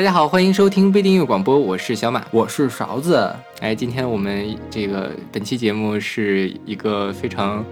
[0.00, 3.30] 大家好，欢迎收听微订阅广播，我是小马，我是勺子。
[3.60, 7.62] 哎，今天我们这个本期节目是一个非常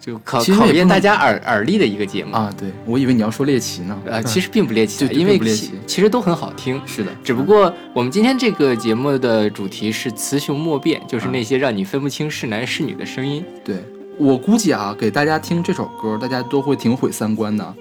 [0.00, 2.50] 就考考验大家耳耳力的一个节目啊。
[2.58, 4.00] 对，我以为你要说猎奇呢。
[4.06, 6.80] 呃，其实并不猎奇，因为其其实都很好听。
[6.86, 13.44] 是的，只不过我们今天这个节目的主题是雌雄莫辨，就是那些让你分不清是男是女的声音。
[13.62, 13.76] 对
[14.16, 17.74] 我估计啊，给大家听这首歌，大家都会挺毁三观的，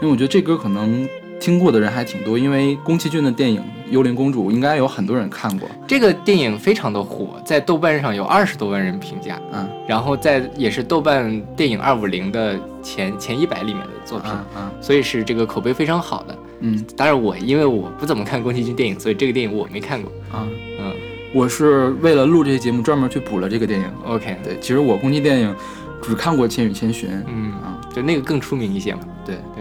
[0.00, 1.04] 因为我觉得这歌可能。
[1.40, 3.60] 听过的人还挺多，因为宫崎骏的电影
[3.90, 5.68] 《幽灵公主》应该有很多人看过。
[5.86, 16.84] 这个电影非常的火，在豆瓣上有二十多万人评价，嗯，然后在也是豆瓣电影二五零的前前一百里面的作品，嗯，所以是这个口碑非常好的，嗯。
[16.96, 20.46] 当然我因为我不怎么看宫崎骏电影，所以这个电影我没看过，啊，
[20.80, 20.92] 嗯，
[21.32, 23.86] 我是为了录这些节目专门去补了这个电影。
[24.04, 25.54] OK，对，其实我宫崎电影
[26.02, 29.00] 只看过《千与千寻》，嗯啊，就那个更出名一些嘛。
[29.24, 29.57] 对对，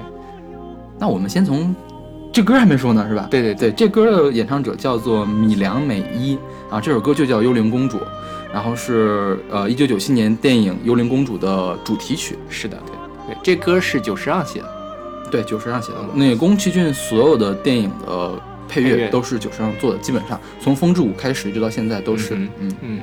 [0.99, 1.75] 那我们先从。
[2.29, 3.27] 这歌还没说呢，是吧？
[3.31, 6.37] 对对对，这歌的演唱者叫做米良美依
[6.69, 7.97] 啊，这首歌就叫《幽灵公主》，
[8.53, 12.37] 然后是呃一九九七年电影《幽灵公主》的主题曲。
[12.47, 14.69] 是的，对对，这歌是久石让写的，
[15.31, 15.97] 对，久石让写的。
[16.13, 22.99] 那个宫崎骏所有的电影的配乐都是久石让做的，基本上从《风之舞》开始一直到现在都是，嗯嗯。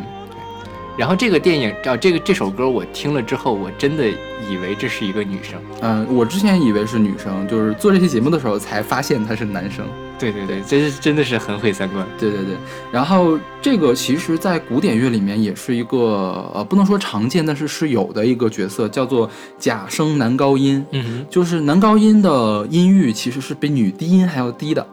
[0.97, 4.05] 然后这个电影啊，这个这首歌我听了之后，我真的
[4.51, 5.61] 以为这是一个女生。
[5.81, 9.85] 嗯，我之前以为是女生，就是做这期节目的时候才发现他是男生。
[10.17, 12.07] 对对对，这是真的是很毁三观。
[12.19, 12.57] 对对对。
[12.93, 19.29] 然后这个其实，在古典乐里面也是一个呃，不能说常见，但是是有的一个角色，叫做
[19.59, 20.85] 假声男高音。
[20.93, 24.87] 嗯，就是男高音的音域其实是比女低音还要低的。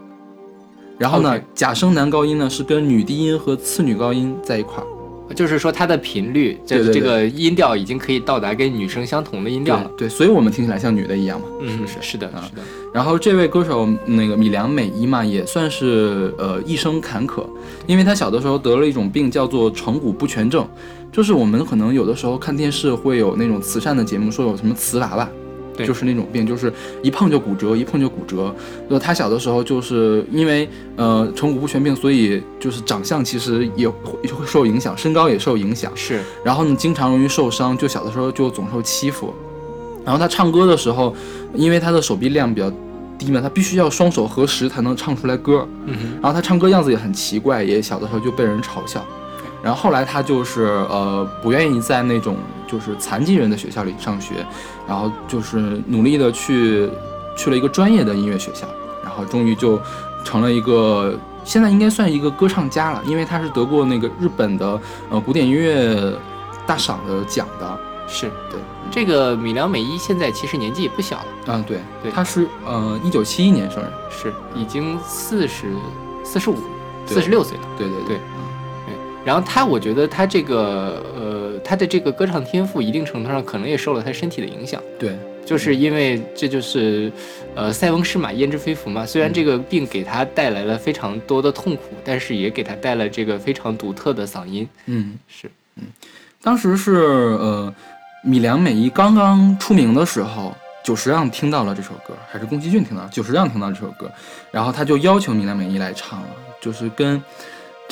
[0.98, 4.88] 然后呢，假声男高音呢是跟女低音和次女高音在一块儿。
[5.34, 9.92] 就是说，它的频率，这这个音调已经可以到达跟女生相同的音调了。
[9.98, 11.94] 对，所以我们听起来像女的一样嘛，是不是？
[12.02, 12.62] 是的，是的。
[12.94, 17.46] 然后这位歌手那个米良美依嘛，也算是呃一生坎坷，
[17.88, 20.68] 因为她小的时候得了一种病，叫做成骨不全症，
[21.12, 25.30] 就是我们可能有的时候看电视会有那种慈善的节目，说有什么瓷娃娃。
[25.78, 26.72] 就是那种病，就是
[27.02, 28.54] 一碰就骨折，一碰就骨折。
[28.88, 35.92] 那，他小的时候就是因为呃成骨不全病，所以就是长相其实也会会受影响，身高也受影响。
[35.96, 39.34] 是，然后呢，经常容易受伤，就小的时候就总受欺负。
[40.04, 41.16] 然后他唱歌的时候，
[41.54, 42.72] 因为他的手臂量比较
[43.18, 45.68] 低嘛，他必须要双手合十才能唱出来歌。
[45.86, 46.12] 嗯哼。
[46.22, 49.06] 然后他唱歌样子也很奇怪，也小的时候就被人嘲笑。
[49.64, 54.46] 然后后来他就是呃不愿意在那种就是残疾人的学校里上学，
[54.88, 56.90] 然后就是努力的去
[57.36, 58.68] 去了一个专业的音乐学校，
[59.04, 59.80] 然后终于就
[60.24, 64.80] 成了一个现在应该算一个歌唱家了，因为他是得过那个日本的
[65.10, 66.14] 呃古典音乐
[66.66, 67.80] 大赏的奖的。
[68.14, 68.60] 是对
[68.92, 71.26] 这个米良美依现在其实年纪也不小了。
[71.46, 75.68] 嗯，对对，他是呃一九七一年生人，是已经四十
[76.22, 76.58] 四十五
[77.06, 77.64] 四十六岁了。
[77.78, 78.20] 对对对。
[79.24, 84.82] 然后他，我觉得他这个，呃，他的这个歌唱天赋，一定程度上可能也受了他身体的影响。
[84.98, 85.16] 对，
[85.46, 87.12] 就是因为这就是，
[87.54, 89.06] 呃，塞翁失马焉知非福嘛。
[89.06, 94.68] 虽然这个病给他带来了非常多的痛苦，但是也给他带了这个非常独特的嗓音。
[94.88, 95.84] 嗯，是，嗯，
[96.42, 97.72] 当时是呃，
[98.24, 104.12] 米良美依刚刚出名的时候，久石让听到了这首歌，还是宫崎骏听到，久石让听到这首歌，
[104.50, 106.28] 然后他就要求米良美依来唱了，
[106.60, 107.22] 就是跟。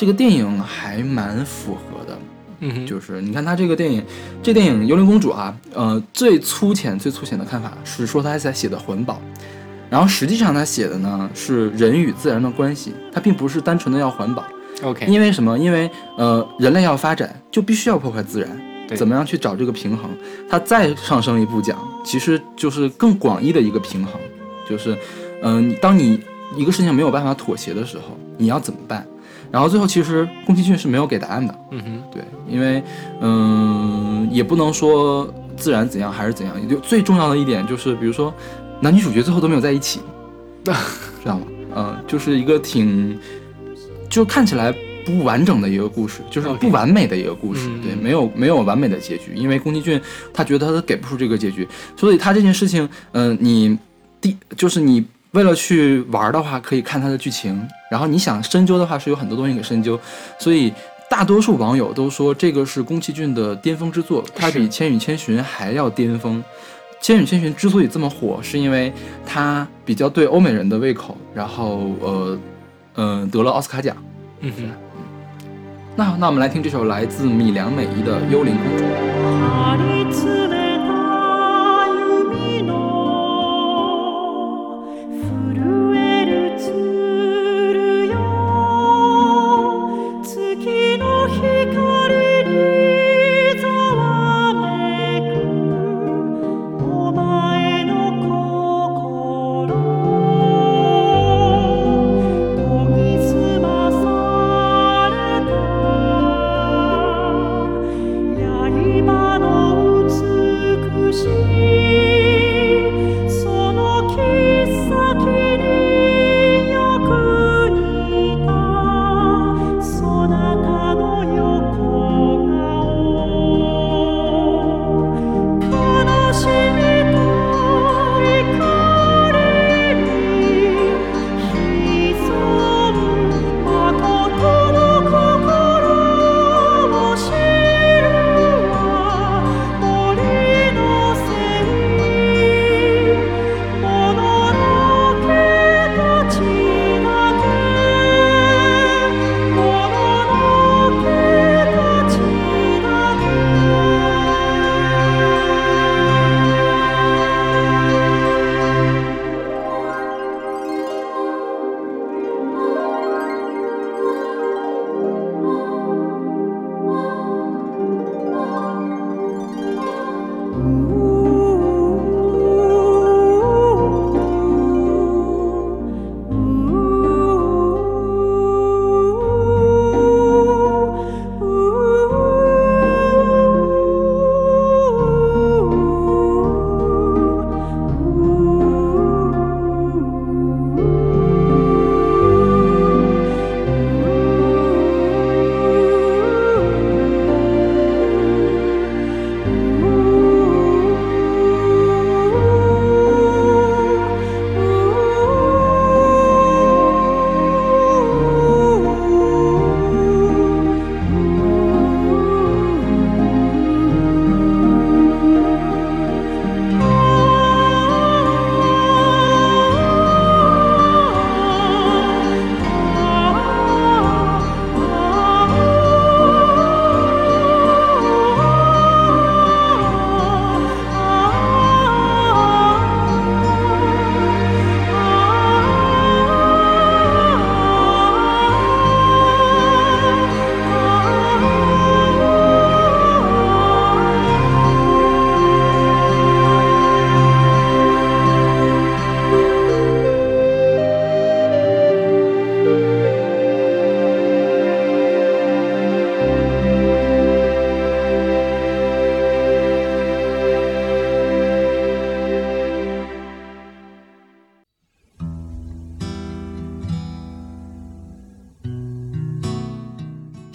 [0.00, 2.18] 这个电影还蛮符合的，
[2.60, 4.02] 嗯，就是你看他这个电影，
[4.42, 9.20] 这电影《幽灵公主》啊，呃，最粗浅、最粗浅的看法是说他在写的环保，
[9.90, 14.42] 然后实际上他写的呢是人与自然的关系，他并不是单纯的要环保。
[14.82, 15.58] OK，因为什么？
[15.58, 18.48] 因为呃，人类要发展就必须要破坏自然，
[18.88, 20.10] 对，怎么样去找这个平衡？
[20.48, 24.14] 他再上升一步讲，其实就是更广义的一个平衡，
[24.66, 24.96] 就是
[25.42, 26.18] 嗯，当你
[26.56, 29.06] 一个事情没有办法妥协的时候，你要怎么办？
[29.50, 32.82] 然后最后其实宫崎骏是没有给答案的，嗯哼，对，因为
[33.20, 38.32] 嗯也不能说自然怎样还是怎样，也就最重要的一点就是，比如说
[38.80, 40.00] 男女主角最后都没有在一起，
[40.64, 40.70] 知
[41.24, 41.46] 道吗？
[41.74, 43.18] 嗯，就是一个挺
[44.08, 44.74] 就看起来
[45.04, 50.00] 不完整的一个故事，就是不完美的一个故事，对，没有没有完美的结局，因为宫崎骏
[50.32, 51.66] 他觉得他给不出这个结局，
[51.96, 53.78] 所以他这件事情，嗯，你
[54.20, 55.04] 第就是你。
[55.32, 57.64] 为了去玩的话，可以看他的剧情。
[57.90, 59.98] 然后你想深究的话，是有很多东西给深究。
[60.38, 60.72] 所以
[61.10, 66.42] 大多数网友都说这个是宫崎骏的巅峰之作，它比《千与千寻》还要巅峰。
[67.02, 68.92] 《千与千寻》之所以这么火，是因为
[69.26, 72.38] 它比较对欧美人的胃口，然后呃
[72.94, 73.96] 嗯得了奥斯卡奖。
[74.40, 74.70] 嗯哼。
[75.96, 78.84] 那那我们来听这首来自米良美依的《幽灵公主》。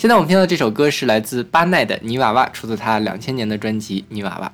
[0.05, 4.47] 现在我们听到这首歌是来自巴奈的《泥娃娃》，出自他两千年的专辑《泥娃娃》。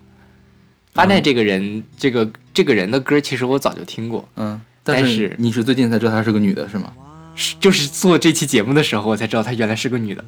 [0.94, 6.94] 巴奈这个人，这个这个人的歌，其实我早就听过，嗯，但是你是最近才知道她是个女的，是吗？
[7.36, 10.24] 是，就是做这期节目的时候，我才知道她原来是个女的。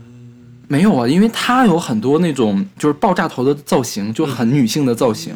[0.67, 5.33] 没有啊，因为她有很多那种就是爆炸头的造型，就很女性的造型。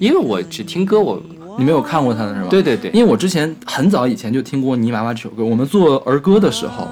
[0.00, 1.22] 因为我只听歌，我
[1.56, 2.48] 你没有看过她的是吧？
[2.48, 6.88] 对对对，因为我之前很早以前就听过《泥娃娃》这首歌，我们做儿歌的时候。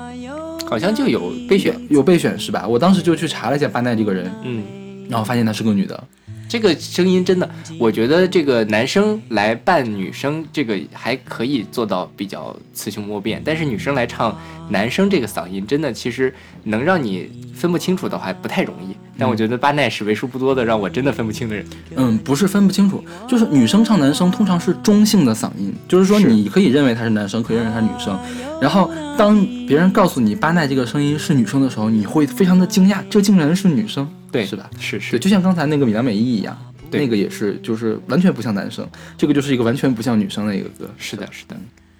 [0.72, 2.66] 好像就有备选，有备选是吧？
[2.66, 4.64] 我当时就去查了一下巴奈这个人，嗯，
[5.06, 6.02] 然后发现她是个女的。
[6.48, 13.40] 这个声音真的，我觉得这个男生来扮女生，这个还可以做到比较雌雄莫辨。
[13.44, 16.34] 但是女生来唱男生这个嗓音，真的其实
[16.64, 18.94] 能让你分不清楚的话，不太容易。
[19.18, 21.64] 但我觉得巴奈是为数不多的让我真的分不清的人。
[21.96, 28.18] 嗯，不是分不清楚，就是女生唱男生通常是中性的嗓音，就是说你可以认为他是男生，可以认为他是女生。
[28.60, 34.08] 然后当别人告诉你巴奈这个声音是女生的时候，你会非常的惊讶，这竟然是女生。
[34.32, 34.68] 对，是吧？
[34.80, 36.56] 是是，对，就像刚才那个米良美依一样，
[36.90, 40.90] 那个也是，就是完全不像男生，这个就是一个完全不像女生的一个歌。
[40.96, 41.54] 是的，是的，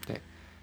[0.07, 0.19] 对。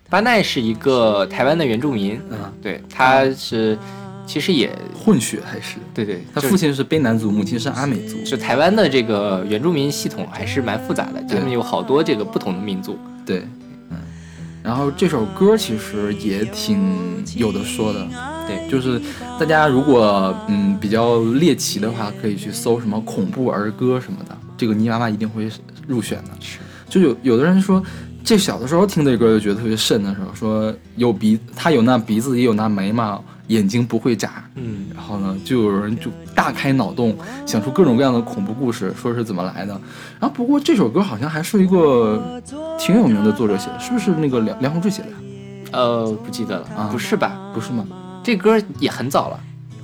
[0.09, 3.77] 巴奈是一个台湾的原住民，嗯，对，他是
[4.25, 5.77] 其实也混血还是？
[5.93, 8.19] 对对，他父亲是卑南族，母亲是阿美族。
[8.23, 12.97] 就台湾的这个原住民系统还是蛮复杂的，他们有好多这个不同的民族。
[13.25, 13.58] 对，嗯。
[14.63, 18.07] 然后这首歌其实也挺有的说的。
[18.47, 18.99] 对，就是
[19.39, 25.49] 大家如果嗯比较猎奇的话，可以去搜什么恐怖儿歌什么的，这个泥娃娃一定会
[25.87, 26.31] 入选的。
[26.39, 26.57] 是，
[26.89, 27.83] 就有有的人说，
[28.23, 34.43] 这小的时候听这歌就觉得特别瘆的时候，说有鼻，他有那鼻子，也有那眉毛，眼睛不会眨。
[34.55, 37.15] 嗯，然后呢，就有人就大开脑洞，
[37.45, 39.73] 想出各种各样的恐怖故事，说是怎么来的。
[40.19, 42.41] 然后不过这首歌好像还是一个
[42.79, 45.09] 挺有名的作者写的，是不是那个梁梁鸿志写的？
[45.71, 47.37] 呃，不记得了啊，不是吧？
[47.53, 47.85] 不是吗？
[48.23, 49.39] 这歌也很早了，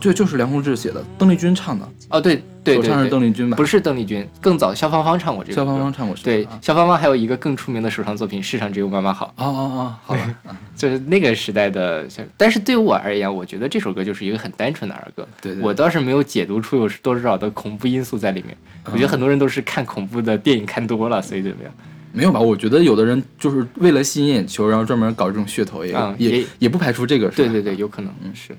[0.05, 1.87] 对，就是梁鸿志写的，邓丽君唱的。
[2.09, 3.57] 哦，对对对，唱是邓丽君吧？
[3.57, 5.55] 不是邓丽君，更早，萧芳芳唱过这个。
[5.55, 6.15] 萧芳芳唱过。
[6.23, 9.33] 对，萧芳芳还有一个更出名的首唱作品《世上只有妈妈好》。
[9.43, 10.35] 哦哦哦，好吧，
[10.75, 12.07] 就是那个时代的。
[12.37, 15.27] 但是对于我而言，我觉得这首歌就是一个很单纯的儿歌。
[15.41, 18.55] 对，我倒是没有解读出有多少的恐怖因素在里面。
[18.85, 21.73] 我觉得很多人都是看恐怖的电影看多了，所以怎么样？
[22.13, 22.39] 没有吧？
[22.39, 27.27] 我觉得有的人就是为了吸引眼球，然后专门搞这种噱头，也也也不排除这个。
[27.29, 28.55] 对对对，有可能，嗯是。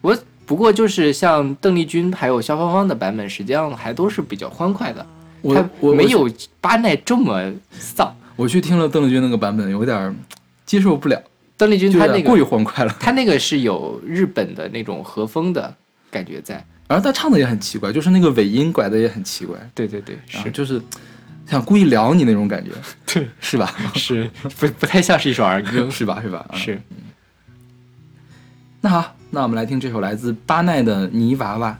[0.00, 0.16] 我
[0.50, 5.06] 不过就是像邓丽君还有萧芳芳的版本，实际上还都是比较欢快的，
[5.42, 6.28] 我我没有
[6.60, 8.12] 巴奈这么丧。
[8.34, 10.16] 我去听了邓丽君那个版本，有点
[10.66, 11.22] 接受不了。
[11.56, 15.72] 邓丽君她那个过于欢快了，她那个是有日本的那种和风的
[16.10, 19.56] 感觉在，而她唱的也很奇怪，就是那个尾音拐的也很奇怪。
[19.72, 20.82] 对对对，是就是
[21.46, 22.72] 想故意撩你那种感觉，
[23.06, 23.72] 对，是吧？
[23.94, 24.28] 是
[24.58, 26.20] 不不太像是一首儿歌，是吧？
[26.20, 26.44] 是吧？
[26.54, 26.82] 是。
[28.80, 29.16] 那好。
[29.32, 31.70] 那我们来听这首来自巴奈的《泥娃娃》。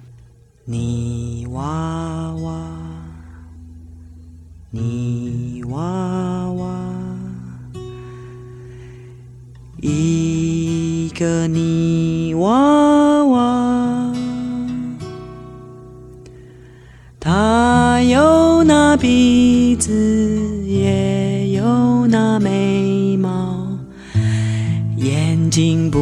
[0.66, 2.64] 泥娃娃，
[4.70, 6.70] 泥娃娃，
[9.80, 14.12] 一个泥娃娃，
[17.18, 19.90] 她有那鼻子，
[20.68, 23.76] 也有那眉毛，
[24.96, 25.98] 眼睛不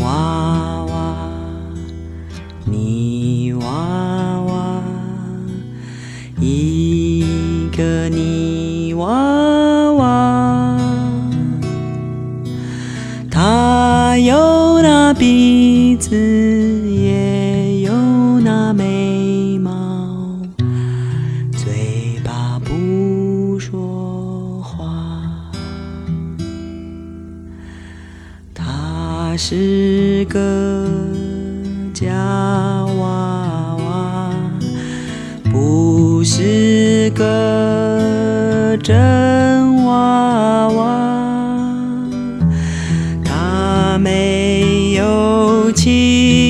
[0.00, 1.14] 娃娃，
[2.64, 4.82] 泥娃娃，
[6.40, 10.78] 一个泥娃娃。
[13.30, 16.79] 它有那鼻子，
[29.42, 30.86] 是个
[31.94, 32.12] 假
[32.98, 34.30] 娃娃，
[35.50, 41.96] 不是个真娃娃。
[43.24, 46.49] 他没有亲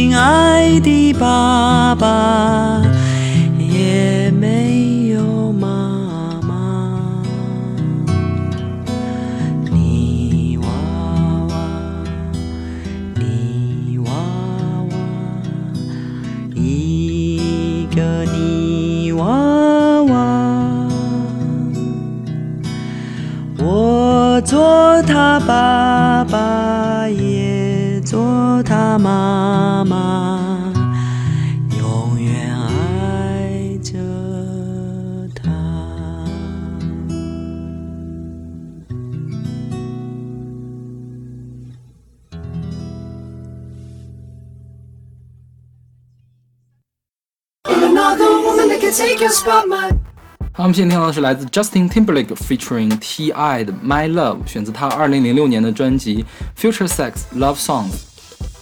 [50.53, 56.25] 好，我们现在听到的是来自 Justin Timberlake featuring T.I 的《My Love》，选自他2006年的专辑
[56.61, 57.93] 《Future Sex Love Songs》。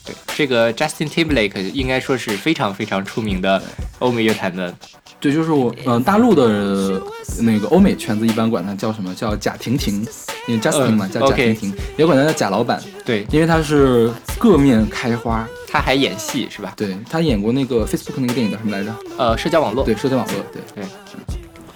[0.04, 3.62] 对，这个 Justin Timberlake 应该说是非常非常出名的
[4.00, 4.74] 欧美乐坛的，
[5.20, 7.00] 对，就是我，嗯、大陆的
[7.40, 10.06] 那个欧美圈子一般管他叫什么叫贾婷婷，
[10.46, 15.46] 因为 Justin 嘛、嗯叫贾婷婷，也管他叫贾老板，对，因为他是各面开花。
[15.70, 16.72] 他还演戏是吧？
[16.78, 18.94] 对他演过那个 Facebook 那个电影叫什么来着？
[19.18, 20.84] 呃，社交网络，对，社交网络，对，对，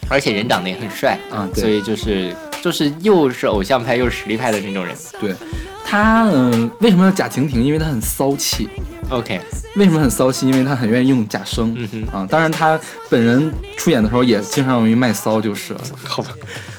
[0.08, 4.96] 而且人长得也很帅啊对所以就是就是又是偶像派又是实力派的那种人。
[5.20, 5.34] 对，
[5.92, 7.62] 他嗯、为什么叫贾婷婷？
[7.62, 8.66] 因为他很骚气。
[9.10, 9.38] OK，
[9.76, 10.48] 为什么很骚气？
[10.48, 11.74] 因为他很愿意用假声。
[11.76, 12.80] 嗯哼啊，当然他
[13.10, 15.80] 本人出演的时候也经常容易卖骚，就是了。
[16.02, 16.30] 好吧，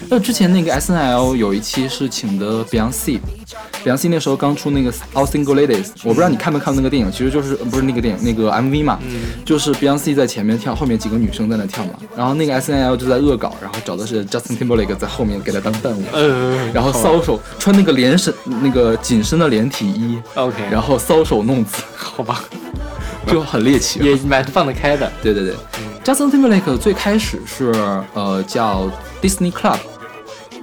[0.09, 8.97] 那之前那个 S N L 有一期是请的 Beyonce，Beyonce 那时候刚出那个 All Single Ladies，我不知道你看没看过那个电影，其实就是呃不是那个电影那个 M V 嘛，
[9.45, 22.43] 就是 Beyonce 在前面跳，后面几个女生在那跳嘛，然后那个 S N L 就在恶搞，然后找的是 Justin Timberlake 在后面给他当伴舞，呃，然后搔首穿那个连身那个紧身的连体衣，OK，然后搔首弄姿，好吧，
[23.27, 23.99] 就很猎奇。
[23.99, 25.11] 也蛮放得开的。
[25.21, 25.53] 对对对
[26.03, 27.71] ，Justin Timberlake 最开始是
[28.13, 28.89] 呃叫
[29.21, 29.77] Disney Club，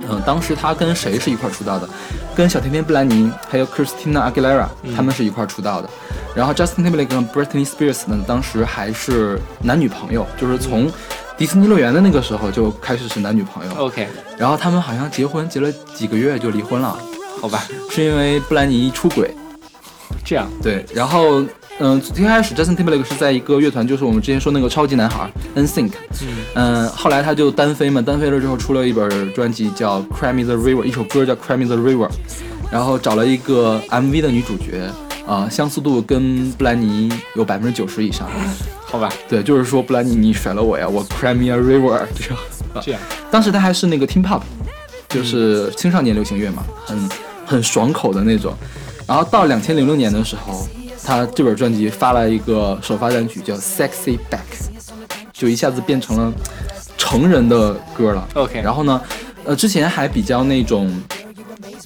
[0.08, 1.88] 嗯、当时他跟谁是一块出道的？
[2.34, 4.66] 跟小甜甜布兰妮还有 Christina Aguilera，、
[4.96, 5.90] 他们是一块出道的。
[6.34, 10.90] 然后 Justin Timberlake 跟 Britney Spears 呢，当时还是男女朋友，就是从
[11.36, 13.74] 迪士尼乐园的那个时候就开始是男女朋友。
[13.76, 16.96] OK，然后他们好像结婚结了几个月就离婚了，
[17.40, 19.30] 好吧，是因为布兰妮出轨。
[20.24, 20.48] 这样。
[20.62, 21.42] 对，然后
[21.78, 25.92] 嗯，最开始 Justin Timberlake 是在一个乐团，就是我们之前说那个超级男孩 NSYNC，
[26.54, 32.08] 嗯，后来他就单飞嘛，单飞了之后出了一本专辑叫《Cry Me the River》，一首歌叫《Cry Me the River》，
[32.70, 34.90] 然后找了一个 MV 的女主角，
[35.26, 38.28] 啊、相似度跟布兰妮有百分之九十以上，
[38.84, 42.38] 好吧，对，就是说布兰妮你甩了我呀，我 Cry Me a River 这样。
[42.82, 43.00] 这样。
[43.30, 44.42] 当时他还是那个 Teen Pop，
[45.08, 47.08] 就是青少年流行乐嘛，很
[47.50, 48.54] 很爽口的那种。
[49.08, 50.64] 然后到两千零六年的时候，
[51.02, 54.38] 他这本专辑发了一个首发单曲叫《Sexy Back》，
[55.32, 56.32] 就一下子变成了
[56.96, 58.28] 成人的歌了。
[58.34, 59.00] OK 然后呢，
[59.44, 60.88] 呃，之前还比较那种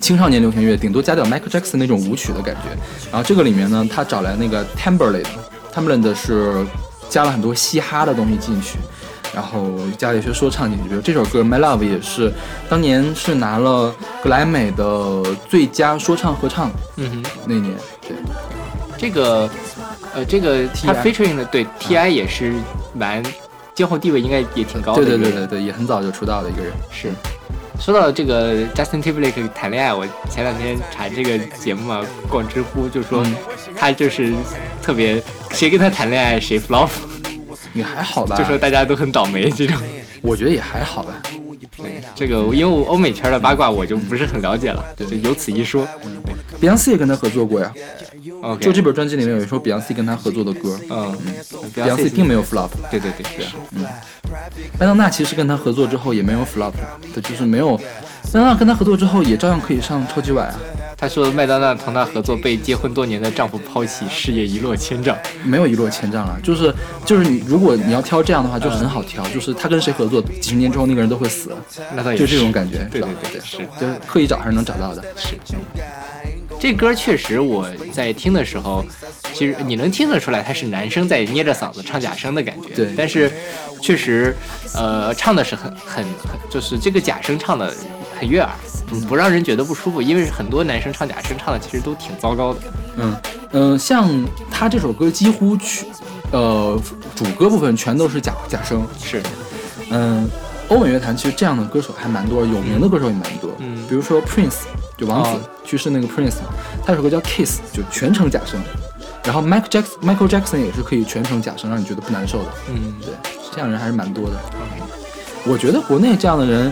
[0.00, 2.68] 青少年流行乐，顶多加点 Michael Jackson 那种舞曲的感觉。
[3.11, 6.66] 然后这个里面呢，他找来那个 Timberland，Timberland 是
[7.09, 8.76] 加了很多嘻哈的东西进去。
[9.34, 12.32] 然后加了一些说唱进去，比如这首歌《My Love》也是
[12.68, 18.16] 当年是拿了格莱美的最佳说唱合唱嗯哼，那年，对
[18.96, 19.50] 这个
[20.14, 22.54] 呃，这个他 TI featuring 的对 TI 也是
[22.94, 23.22] 蛮
[23.74, 25.04] 今后地位应该也挺高的。
[25.04, 26.72] 对对对对对，也很早就出道的一个人。
[26.90, 27.10] 是。
[27.80, 33.34] 说到这个 Justin Timberlake 谈恋爱，我前两天查这个节目嘛，逛知乎就说嗯
[33.76, 34.32] 他就是
[34.80, 36.88] 特别谁跟他谈恋爱谁 flop，
[37.74, 39.76] 也还好吧，就说大家都很倒霉这种。
[40.22, 41.20] 我觉得也还好吧。
[41.76, 45.86] 对，这个因为我欧美圈的八卦我就不是很了解了，就有此一说。
[46.60, 47.70] Beyonce 也跟他合作过呀
[48.60, 51.16] 就这本专辑里面有一首 Beyonce 跟他合作的歌嗯
[51.74, 52.70] ，Beyonce 并没有 flop。
[52.90, 53.46] 对对对对，
[54.78, 56.72] 麦当娜其实跟他合作之后也没有 flop，
[57.14, 57.76] 的就是没有。
[58.32, 60.54] 麦当娜跟他合作之后也照样可以上超级碗啊，
[60.96, 65.16] 他说麦当娜同他合作被结婚多年的丈夫抛弃，事业一落千丈。
[65.44, 66.38] 没有一落千丈了。
[66.42, 66.74] 就是
[67.04, 71.54] 就是你如果你要挑这样的话，就是很好挑，就是他跟谁合作，几十年之后那个人都会死，
[71.94, 72.78] 那倒也就这种感觉。
[72.90, 75.04] 对对对对是就是刻意找还是能找到的。
[75.16, 75.36] 是。
[76.58, 78.82] 这歌确实我在听的时候，
[79.34, 82.68] 其实你能听得出来，他是男生在捏着嗓子唱假声的感觉。
[82.74, 83.30] 对但是
[83.83, 84.35] 确实，
[84.74, 87.74] 呃，唱的是很很很，就是这个假声唱的
[88.18, 88.50] 很悦耳，
[88.87, 90.00] 不不让人觉得不舒服。
[90.00, 92.61] 因为很多男生唱假声唱的其实都挺糟糕的。
[92.96, 93.16] 嗯
[93.53, 94.09] 嗯，像
[94.50, 95.87] 他这首歌几乎去
[96.33, 96.81] 呃
[97.14, 98.87] 主歌部分全都是假假声。
[99.03, 99.22] 是，
[99.90, 100.29] 嗯，
[100.68, 103.50] 欧美乐坛其实这样的歌手还蛮多，有名的歌手也蛮多。
[103.59, 104.62] 嗯比如说 Prince
[104.96, 106.53] 就王子、哦去世那个 Prince 嘛，
[106.85, 108.61] 他有首歌叫 Kiss，就全程假声。
[109.24, 112.50] 然后 Michael Jackson Michael Jackson 也是可以全程假声，让你觉得不难受的。
[112.68, 113.14] 嗯，对，
[113.50, 114.37] 这样人还是蛮多的。
[115.46, 116.70] 我觉得国内这样的人，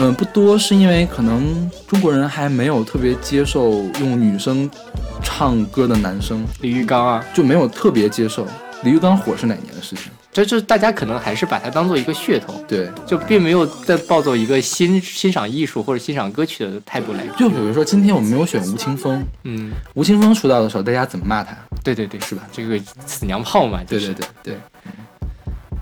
[0.00, 4.68] 嗯、不多，是因为可能中国人还没有特别接受用女生
[5.22, 8.46] 唱歌的男生，李玉刚啊，就没有特别接受。
[8.82, 10.10] 李玉刚火是哪年的事情？
[10.32, 17.24] 这就是大家可能还是把它当做一个噱头，对，就并没有在抱走一个欣欣赏艺术或者欣赏歌曲的态度来。
[17.38, 21.56] 就比如说今天我们没有选吴青峰，嗯，吴青峰出道的时候大家怎么骂他？
[21.84, 22.42] 对对对，是吧？
[22.52, 22.76] 这个
[23.06, 24.58] 死娘炮嘛，就是对对对对。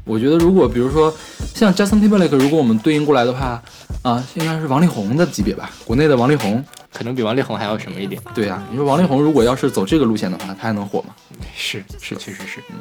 [0.05, 1.15] 我觉得如果比如说
[1.55, 3.63] 像 Justin Timberlake，如果我们对应过来的话，
[4.03, 6.65] 啊，应该是王力宏的级别吧，国内的王力宏。
[6.93, 8.21] 可能比王力宏还要什么一点。
[8.35, 11.15] 对啊、你说王力宏如果要是走这个路线的话，他还能火吗？
[11.57, 12.61] 是是，确实是。
[12.69, 12.77] 嗯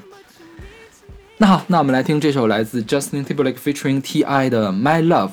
[1.37, 5.31] 那好，那我们来听这首来自 Justin Timberlake featuring T.I 的《My Love》。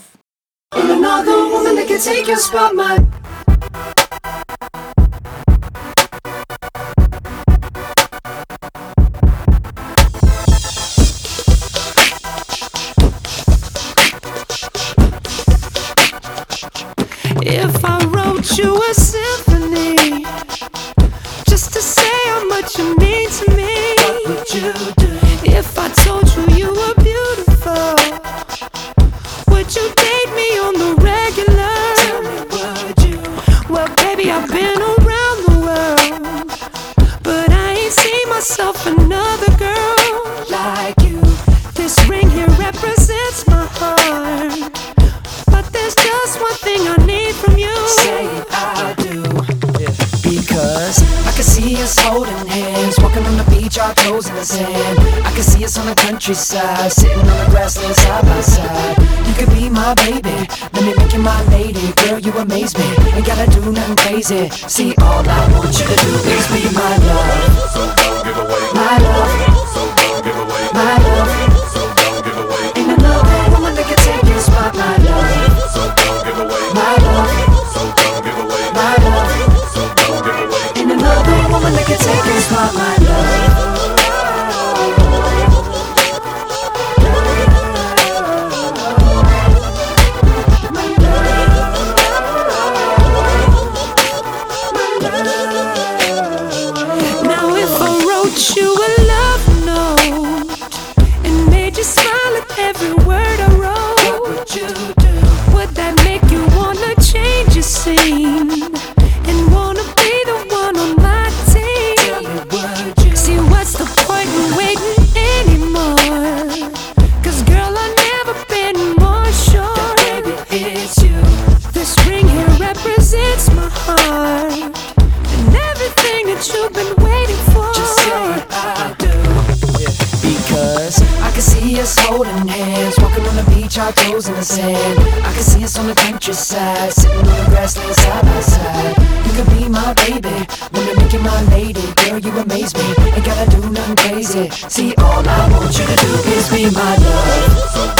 [131.79, 134.99] See us holding hands, walking on the beach, our toes in the sand.
[135.25, 138.97] I can see us on the countryside, sitting on the grassland side by side.
[139.27, 140.35] You could be my baby,
[140.73, 141.87] me make you my lady.
[141.95, 144.51] Girl, you amaze me, ain't gotta do nothing crazy.
[144.51, 147.98] See, all I want you to do is be my love,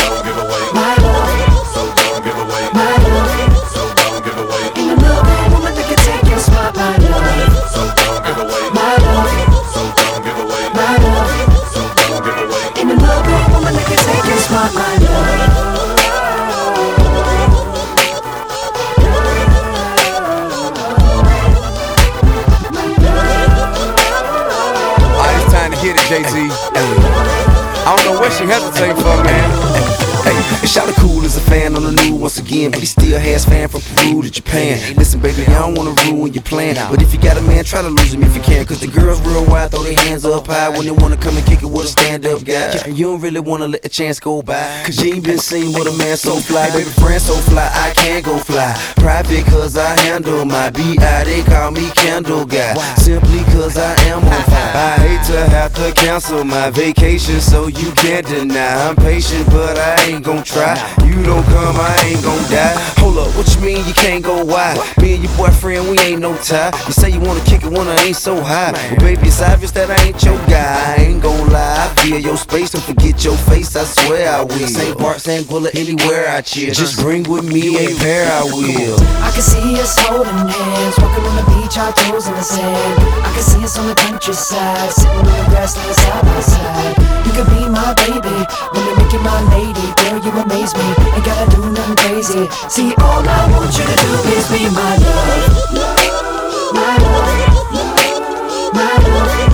[28.49, 28.97] hesitating
[32.59, 34.97] again, but he still has fan from Peru to Japan.
[34.97, 37.83] Listen, baby, I don't wanna ruin your plan, but if you got a man, try
[37.83, 40.47] to lose him if you can, cause the girls real wide throw their hands up
[40.47, 42.87] high when they wanna come and kick it with a stand up guy.
[42.87, 45.87] You don't really wanna let the chance go by, cause you ain't been seen with
[45.87, 46.71] a man so fly.
[46.71, 48.75] Baby, friend so fly, I can't go fly.
[48.97, 52.75] Private cause I handle my BI, they call me Candle Guy.
[52.97, 54.73] Simply cause I am on fire.
[54.89, 58.89] I hate to have to cancel my vacation, so you can't deny.
[58.89, 60.75] I'm patient, but I ain't gon' try.
[61.05, 62.75] You don't come, I ain't gon' die.
[62.99, 64.79] Hold up, what you mean you can't go wide?
[65.01, 66.73] Me and your boyfriend, we ain't no tie.
[66.87, 68.73] You say you wanna kick it when I ain't so high.
[68.91, 70.97] But baby, it's obvious that I ain't your guy.
[70.97, 71.87] I ain't gon' lie.
[71.87, 74.69] I feel your space and forget your face, I swear I will.
[74.69, 74.97] St.
[74.99, 75.47] Bart, St.
[75.49, 76.73] Bullet, anywhere I chill.
[76.73, 78.99] Just bring with me a pair, I will.
[79.23, 83.01] I can see us holding hands, walking on the beach, our toes in the sand.
[83.27, 86.97] I can see us on the countryside, sitting on the grassland side by side.
[87.27, 88.37] You could be my baby,
[88.73, 89.87] they make you my lady.
[90.01, 92.49] Girl, you amaze me, ain't gotta do nothing crazy.
[92.71, 95.69] See, all I want you to do is be my love.
[96.73, 98.73] My love.
[98.73, 99.48] My love.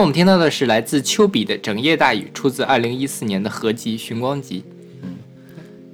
[0.00, 4.60] 我们听到的是来自丘比的《整夜大雨》，出自二零一四年的合集《寻光集》。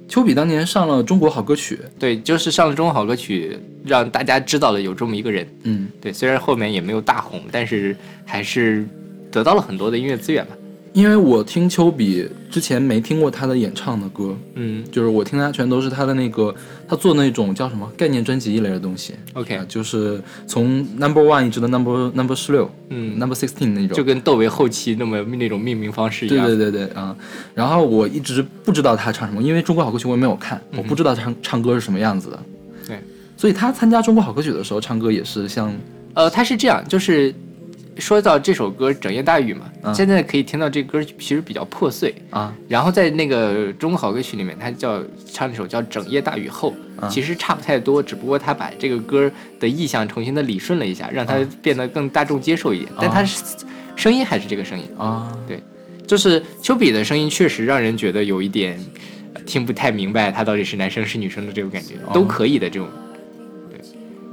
[0.07, 3.57] 丘比当年上了《中国好歌曲》，对，就是上了《中国好歌曲》，
[3.89, 5.47] 让大家知道了有这么一个人。
[5.63, 8.87] 嗯，对，虽然后面也没有大红，但是还是
[9.31, 10.55] 得到了很多的音乐资源吧。
[10.95, 14.81] 因为我听丘比之前没听过他的演唱的歌，嗯。
[14.89, 16.55] 就是我听他全都是他的那个
[16.87, 19.13] 他做那种叫什么概念专辑一类的东西。
[19.33, 26.47] ，OK，啊就是从 Number One 一直到 Number Number 十六，嗯，Number Sixteen 那种，就跟窦唯后期那么那种命名方式一样。
[26.47, 27.13] 对对对对啊、
[27.53, 32.39] 然后我一直不知道他唱什么，因为中国好歌曲我也没有看，我不知道唱唱歌是什么样子的。
[32.87, 32.97] 对，
[33.35, 35.73] 所以他参加中国好歌曲的时候唱歌也是像
[36.13, 37.35] 呃，他是这样，就是
[37.97, 39.93] 说到这首歌《整夜大雨》嘛，嗯。
[39.93, 42.13] 现在可以听到这歌其实比较破碎。
[42.29, 42.53] 啊。
[42.67, 52.91] 然后在那个中国好歌曲里面，他叫唱那首叫《整夜大雨后》，啊其实差不太多，只不过他把这个歌的意象重新的理顺了一下，让它变得更大众接受一点。
[52.99, 53.43] 但他是
[53.95, 55.61] 声音还是这个声音，啊对。
[56.05, 58.79] 就是丘比的声音确实让人觉得有一点
[59.33, 62.87] 呃听不太明白他到底是男生是女生的这种感觉，都可以的这种。
[63.71, 63.79] 对，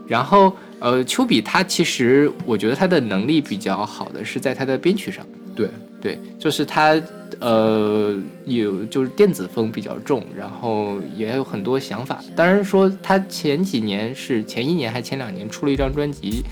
[0.07, 5.25] 然后呃，丘比他其实我觉得他的能力比较好的是在他的编曲上。
[5.55, 5.69] 对
[6.01, 7.01] 对，就是他
[7.39, 12.19] 呃有就是电子风比较重，然后也有很多想法。
[12.35, 16.43] 当然说他前几年是前一年还前两年出了一张专辑，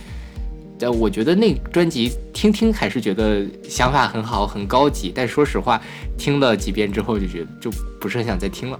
[0.78, 5.10] 但我觉得那专辑听听还是觉得想法很好，很高级。
[5.12, 5.82] 但说实话，
[6.16, 7.68] 听了几遍之后就觉得就
[8.00, 8.78] 不是很想再听了，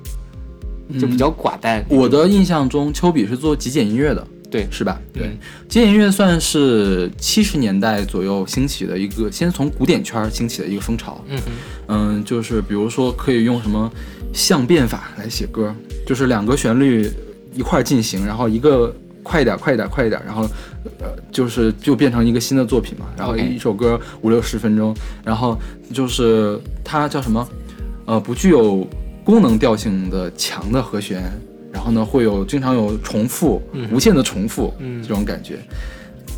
[1.01, 1.85] 就比较寡淡。
[1.89, 5.01] 我的印象中，丘比是做极简音乐的，对是吧？
[5.13, 11.25] 对，嗯极简音乐算是七十年代左右兴起的一个，先从古典圈儿兴起的一个风潮。
[11.29, 11.45] 嗯哼，
[11.89, 13.91] 嗯，就是比如说可以用什么
[14.35, 15.75] 相变法来写歌，
[16.07, 17.09] 就是两个旋律
[17.55, 20.43] 一块儿进行，然后一个快一点，快一点，快一点，然后
[20.99, 23.07] 呃，就是就变成一个新的作品嘛。
[23.17, 25.57] 然后一首歌五六十分钟，然后
[25.95, 27.49] 就是它叫什么？
[28.07, 28.85] 呃，不具有
[29.23, 31.23] 功能调性的强的和弦，
[31.73, 35.59] 然后呢会有经常有重复，嗯无限的重复，嗯这种感觉。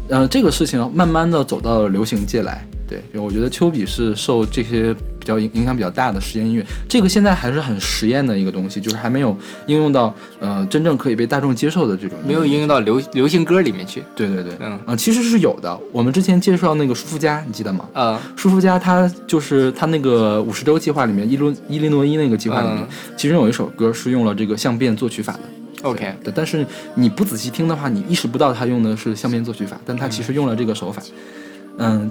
[0.09, 2.67] 呃，这个事情慢慢的走到了流行界来。
[2.87, 12.19] 对，我觉得丘比是受这些比较影影响比较大的实验音乐，这个现在还是很实验的一个东西，就是还没有应用到呃真正可以被大众接受的这种。
[12.27, 14.03] 没有应用到流流行歌里面去。
[14.17, 15.79] 对对对，嗯啊、其实是有的。
[15.93, 17.89] 我们之前介绍那个舒肤佳，你记得吗？
[17.93, 25.41] 呃，舒肤佳他就是他那个五十周计划里面伊洛伊利诺伊那个计划里面，嗯其中有一首歌是用了这个相变作曲法的。
[25.83, 31.01] OK，对，但是你不仔细听的话，你意识不到他用的是相变作曲法，但他其实用了这个手法。
[31.03, 31.13] 嗯，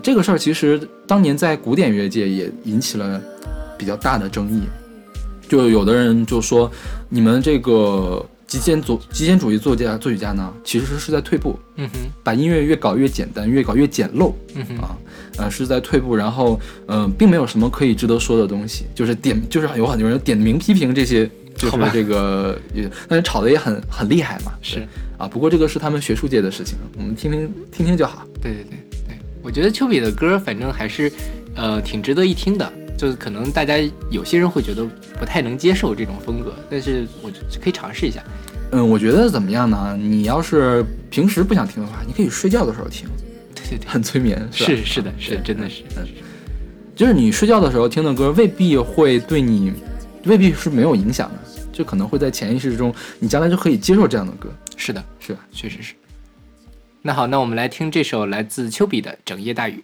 [0.04, 3.21] 这个事儿其实当年在古典乐界也引起了
[3.78, 4.63] 比较大的争议，
[5.47, 6.71] 就有的人就说，
[7.10, 14.34] 你们这个极简主极简主义作家作曲家呢，其实是在退步，嗯哼，把音乐越搞越简单，越搞越简陋。
[14.56, 14.97] 嗯哼，啊，
[15.38, 24.86] 呃，是在退步，然后，嗯、并没有什么可以值得说的东西，就是点，就是有很多人点名批评这些，就是这个，也，但是吵得也很很厉害嘛，是
[25.17, 28.28] 啊，不过这个是他们学术界的事情，我们听听听听就好。
[28.41, 28.90] 对对对对，
[29.41, 31.12] 我觉得丘比的歌反正还是
[31.56, 32.73] 呃挺值得一听的。
[32.97, 33.77] 就是可能大家
[34.12, 34.86] 有些人会觉得
[35.17, 38.23] 不太能接受这种风格，但是我可以尝试一下。
[38.71, 39.97] 嗯，我觉得怎么样呢？
[39.99, 43.10] 你要是平时不想听的话，你可以睡觉的时候听，
[43.56, 44.39] 对对对，很催眠。
[44.54, 45.82] 是是是的，是的真的是。
[45.97, 46.08] 嗯
[46.93, 49.73] 就是你睡觉的时候听的歌，未必会对你，
[50.25, 51.39] 未必是没有影响的，
[51.71, 55.39] 就可能会在潜意识中，你将来就可以接受这样的歌，是的，是吧？
[55.51, 55.95] 确实是。
[57.04, 59.78] 那好，那我们来听这首来自丘比的《整夜大雨》。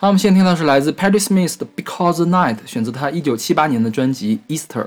[0.00, 4.84] 好，我们现在听到是来自 Patti Smith 的《Because the Night》，选择他一九七八年的专辑《Easter》。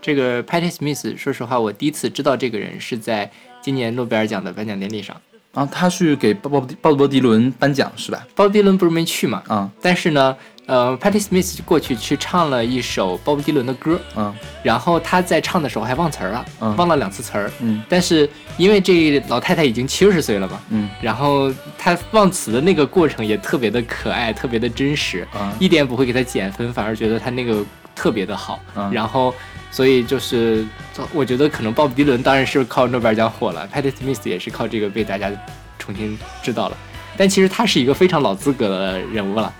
[0.00, 3.30] 这个 Patti Smith，说实话，我第一次知道这个人是在
[3.62, 5.16] 今年诺贝尔奖的颁奖典礼上。
[5.52, 8.26] 然后他是给鲍勃鲍勃迪伦颁奖是吧？
[8.34, 9.40] 鲍勃迪伦不是没去嘛？
[9.46, 10.36] 啊但是呢，
[10.72, 14.34] 呃，Patti Smith 就过去去唱了一首鲍勃迪伦的歌，嗯。
[14.62, 16.74] 然后他在唱的时候还忘词儿了，嗯。
[16.76, 17.52] 忘了两次词儿。
[17.60, 17.82] 嗯。
[17.90, 20.88] 但是因为这老太太已经七十岁了嘛，嗯。
[21.02, 25.52] 然后他忘词的那个过程也特别的可爱，特别的真实，嗯。
[25.58, 27.62] 一点不会给他减分，反而觉得他那个
[27.94, 28.58] 特别的好。
[28.74, 28.90] 嗯。
[28.90, 29.34] 然后，
[29.70, 30.64] 所以就是
[31.12, 35.30] 我觉得可能鲍勃迪伦当然是靠诺贝尔奖火了，Patti Smith 也是靠这个被大家
[35.78, 36.76] 重新知道了。
[37.14, 39.52] 但其实他是一个非常老资格的人物了，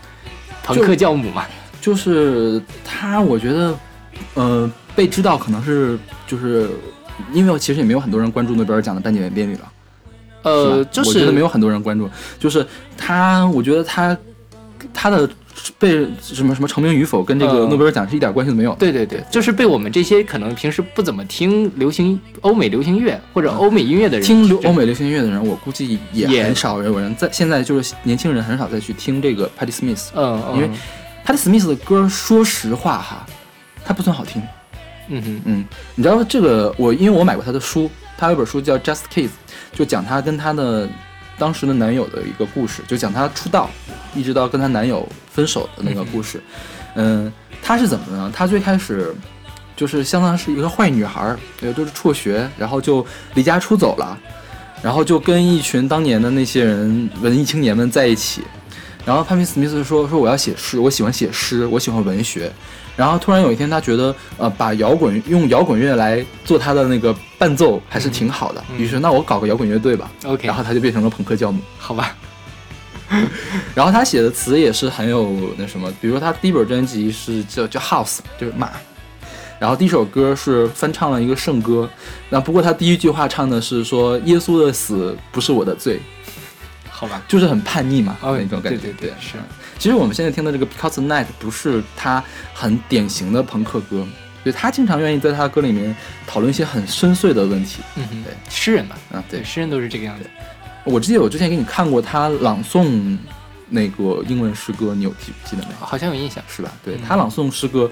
[0.63, 1.45] 朋克教母嘛。
[1.81, 3.75] 就是他，我觉得，
[4.35, 5.99] 呃，被知道可能是
[6.29, 6.71] 就是
[7.33, 9.73] 因为其实也没有很多人关注诺贝尔奖的颁奖典礼了。
[10.43, 12.65] 呃，就是我觉得没有很多人关注，就是
[12.97, 14.17] 他，我觉得他
[14.95, 15.29] 他的
[15.79, 17.69] 被什么什么成名与否跟这个嗯。
[17.69, 18.77] 诺贝尔奖是一点关系都没有的。
[18.77, 30.71] 对对对，就是被我们这些可能平时不怎么听流行欧美流行乐或者欧美音乐的人这听流欧美流行音乐的人，我估计也也很少有人在现在就是年轻人很少再去听这个 Patti Smith，嗯，嗯因为
[31.25, 33.27] Patti Smith 的歌，说实话哈，
[33.85, 34.43] 它不算好听。
[35.09, 35.41] 嗯哼。
[35.45, 39.27] 嗯，你知道这个我因为我买过他的书，他有本书叫《Just Kids》，
[39.73, 40.89] 就讲他跟他的
[41.43, 43.69] 当时的男友的一个故事，就讲他出道
[44.15, 46.41] 一直到跟她男友分手的那个故事。
[46.95, 48.31] 嗯，她是怎么呢？
[48.33, 49.13] 她最开始
[49.75, 54.17] 就是相当是一个坏女孩儿，也就是辍学，然后就离家出走了，
[54.81, 58.43] 然后就跟一群当年的那些人文艺青年们在一起。
[59.05, 62.49] 然后帕米斯密斯说：“说我要写诗，我喜欢写诗，我喜欢文学。”
[62.95, 68.63] 然后突然有一天，他觉得呃，把摇滚用摇滚乐来做他的那个伴奏还是挺好的。
[68.79, 70.09] 于是，那我搞个摇滚乐队吧。
[70.25, 71.61] OK 然后他就变成了朋克教母。
[71.77, 72.17] 好吧，
[73.75, 78.71] 然后他写的词也是很有那什么，比如说他第一本专辑是叫叫 House，就是马。
[79.59, 81.91] 然后第一首歌是翻唱了一个圣歌，
[82.31, 86.01] 那不过他第一句话唱的是说耶稣的死不是我的罪，
[86.91, 88.79] 好吧，就是很叛逆嘛、哦那种感觉。
[88.79, 89.35] 对对对是
[89.79, 92.23] 其实我们现在听的这个 Because Night 不是他
[92.55, 94.07] 很典型的朋克歌，
[94.43, 95.95] 对他经常愿意在他的歌里面
[96.27, 97.83] 讨论一些很深邃的问题。
[97.97, 100.29] 嗯哼对，诗人嘛，啊，对对，，诗人都是这个样子。
[100.85, 103.17] 我记得我之前给你看过他朗诵
[103.69, 105.69] 那个英文诗歌，你有记记得没？
[105.79, 106.43] 好像有印象。
[106.49, 106.73] 是吧？
[106.85, 107.91] 对嗯他朗诵诗歌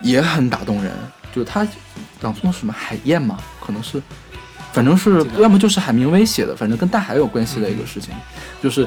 [0.00, 0.92] 也很打动人，
[1.34, 1.66] 就是他
[2.20, 4.00] 朗诵什么海燕嘛，可能是，
[4.72, 8.14] 反正是要么就是海明威写的，反正跟大海有关系的一个事情，
[8.62, 8.86] 就是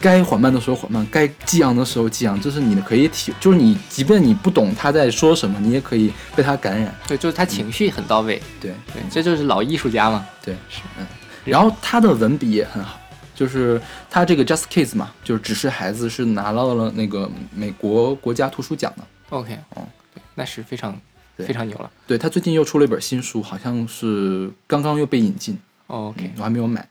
[0.00, 6.94] 该缓慢的时候缓慢，该激昂的时候激昂，这是你的可以体，就是你即便你不懂他在说什么，你也可以被他感染。
[7.06, 8.40] 对，就是他情绪很到位。
[8.60, 10.26] 对对，这就是老艺术家嘛。
[10.42, 11.06] 对，是嗯，
[11.44, 12.98] 然后他的文笔也很好。
[13.34, 13.80] 就是
[14.10, 19.04] 他这个 Just Kids 嘛，就是只是孩子，是拿到了那个美国国家图书奖的。
[19.30, 21.00] OK，哦对，那是非常
[21.36, 21.88] 非常牛了。
[22.04, 26.88] 对他最近又出了一本新书，好像是刚刚又被引进，OK，我还没有买。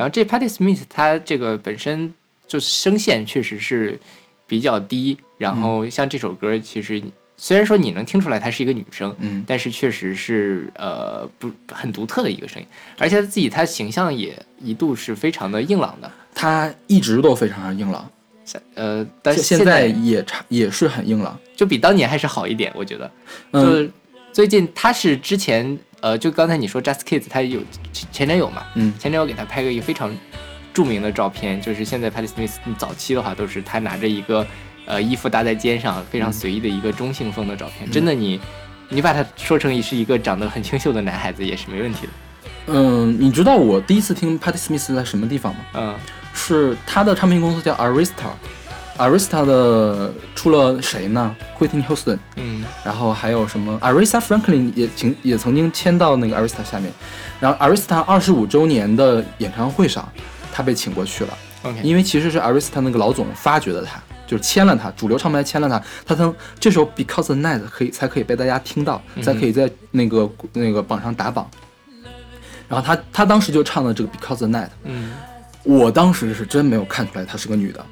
[0.00, 2.10] 然后这 Patty Smith 她这个本身
[2.46, 4.00] 就声线确实是
[4.46, 7.02] 比较低，然后像这首歌其实
[7.36, 9.44] 虽然说你能听出来她是一个女生，嗯。
[9.46, 18.10] 但是确实是呃不很独特的一个声音，而且她自己她形象也一度是非常的硬朗的，她一直都非常硬朗，
[18.76, 21.38] 呃，但是现现在也差也是很硬朗。
[21.54, 23.10] 就比当年还是好一点，我觉得。
[23.52, 23.86] 就
[24.40, 27.60] 最近他是之前呃，就刚才你说 Just Kids，他有
[27.92, 28.90] 前前男友嘛，嗯。
[28.98, 30.10] 前男友给他拍过一个非常
[30.72, 34.46] 著名的照片，就是现在 Patti Smith 早期的话都是他拿着一个
[34.86, 38.40] 呃衣服搭在肩上，非常随意的一个中性风的照片，真的你
[38.88, 42.12] 你把他说成是一个长得很清秀的男孩子也是没问题的，
[42.68, 45.60] 嗯，你知道我第一次听 Patti Smith 在什么地方吗？
[45.74, 45.94] 嗯。
[46.32, 47.74] 是他的唱片公司叫
[49.00, 56.92] Arista，Arista 的出了谁呢？Whitney Houston，嗯然后还有什么 Arista Franklin 也曾也曾经签到那个 Arista 下面，
[57.40, 60.06] 然后 Arista 二十五周年的演唱会上，
[60.52, 61.38] 他被请过去了。
[61.62, 71.48] ，OK，因为其实是 Arista 那个老总发掘的他，就是签了他，主流唱片签了他，他曾这首 Because the Night 可以才可以被大家听到，才可以在那个那个榜上打榜。
[72.68, 75.12] 然后他他当时就唱了这个 Because the Night，嗯
[75.62, 77.84] 我当时是真没有看出来她是个女的。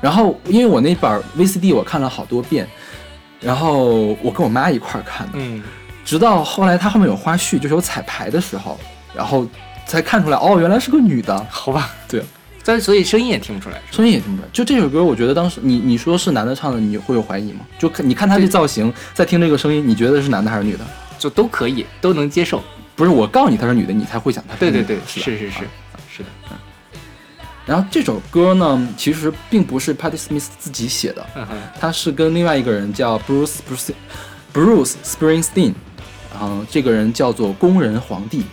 [0.00, 2.66] 然后因为我那本 VCD 我看了好多遍，
[3.40, 5.62] 然后我跟我妈一块儿看的，嗯
[6.04, 8.78] 直到后来它后面有花絮，就是有彩排的时候，
[9.12, 9.44] 然后
[9.86, 11.46] 才看出来哦，原来是个女的。
[11.50, 12.22] 好吧，对，
[12.64, 14.48] 但所以声音也听不出来，声音也听不出来。
[14.52, 17.60] 就这首歌，我觉得当时你你说是男的唱的，你会有怀疑吗？
[17.76, 20.86] 就看你看他这造型，再听这个声音，你觉得是男的还是女的？
[21.18, 22.62] 就都可以都能接受，
[22.94, 25.50] 不是我告诉你她是女的，你才会想她是对对对，是是是
[26.08, 26.28] 是的，
[27.66, 31.46] 然后这首歌呢，其实并不是 Patti Smith 自己写的，嗯
[31.80, 33.90] 他是跟另外一个人叫 Bruce Bruce
[34.54, 35.74] Bruce Springsteen，
[36.32, 38.44] 然后这个人叫做工人皇帝，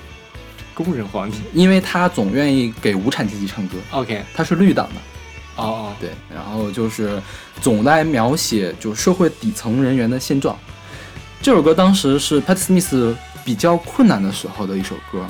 [0.74, 1.38] 工人皇帝。
[1.54, 4.96] 因为他总愿意给无产阶级唱歌，OK，他是绿党的。
[5.56, 7.22] 哦哦，对，然后就是
[7.62, 10.58] 总来描写就社会底层人员的现状。
[11.40, 15.26] 这首歌当时是 Pat Smith 比较困难的时候的一首歌。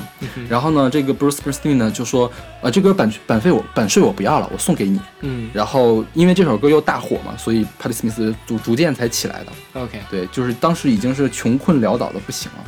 [0.47, 4.99] 然后呢，这个 Bruce Springsteen 呢就说，呃，这歌版版费我版税我不要了，我送给你。
[5.21, 9.81] 嗯然后因为这首歌又大火嘛，所以 Pat Smith 逐逐渐才起来的。
[9.81, 12.63] ，OK，对，就是当时已经是穷困潦倒的不行了。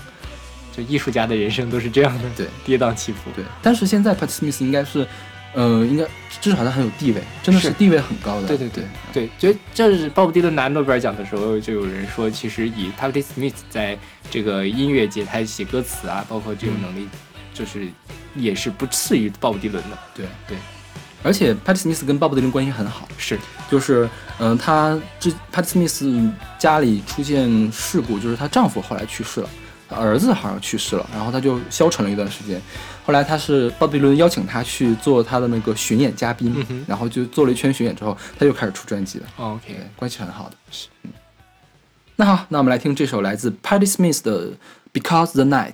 [0.76, 3.32] 就艺术家的人生都是这样的，对，跌宕起伏。
[3.36, 5.08] 对，但是现在 Pat Smith 应该是，
[5.54, 6.04] 呃，应该
[6.46, 8.48] 至少他很有地位，真的是是地位很高的。
[8.48, 13.98] 对对对对，就这是鲍勃迪伦拿诺贝尔奖的时候，就有人说，其实以 Patti Smith 在
[14.30, 17.10] 这个音乐节，他写歌词啊，包括这种能力，
[17.52, 17.88] 就是
[18.36, 19.98] 也是不次于鲍勃迪伦的。
[20.14, 20.56] 对对，
[21.24, 23.10] 而且 Pat Smith 跟鲍勃迪伦关系很好。
[23.18, 32.62] 是，就是，嗯、她这 Pat Smith 家里出现事故，就是她丈夫后来去世了，她儿子好像去世了，然后他就消沉了一段时间。
[33.06, 40.56] 后来他是鲍比伦邀请他去做他的那个巡演嘉宾，嗯然后就做了一圈巡演之后，他又开始出专辑了，对 OK，，关系很好的。
[40.72, 41.12] 是，嗯。
[42.16, 44.50] 那好，那我们来听这首来自 Patti Smith 的
[44.94, 45.74] 《Because the Night》。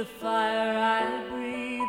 [0.00, 1.82] The fire I breathe.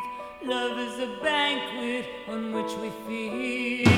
[0.44, 3.91] Love is a banquet on which we feed.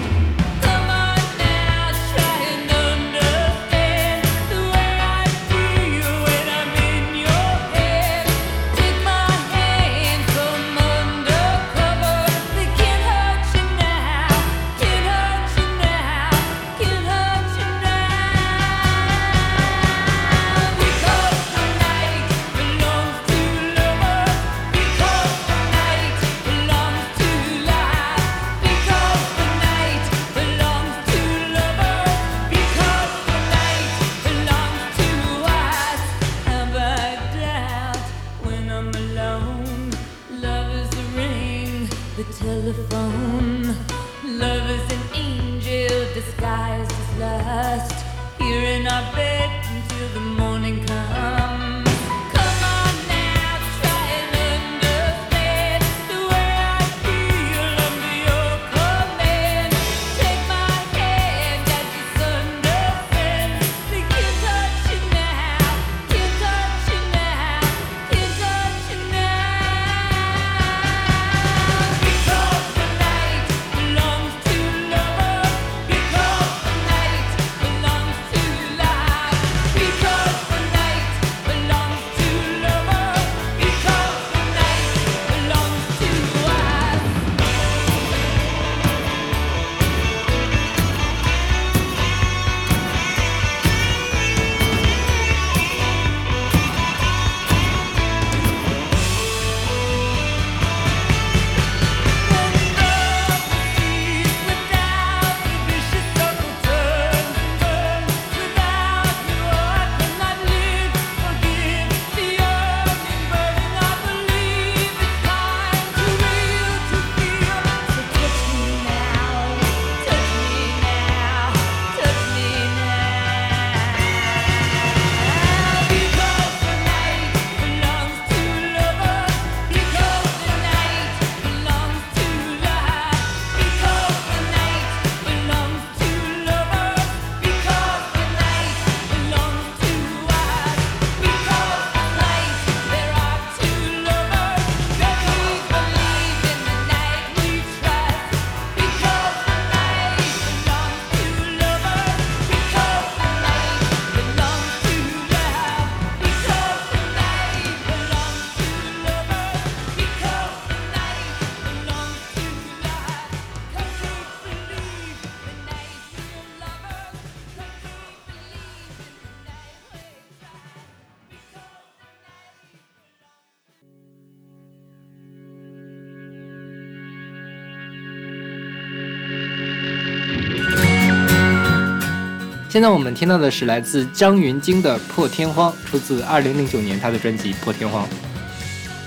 [182.74, 188.04] 现在我们听到的是来自张芸京的《破天荒》，出自2009年他的专辑《破天荒》。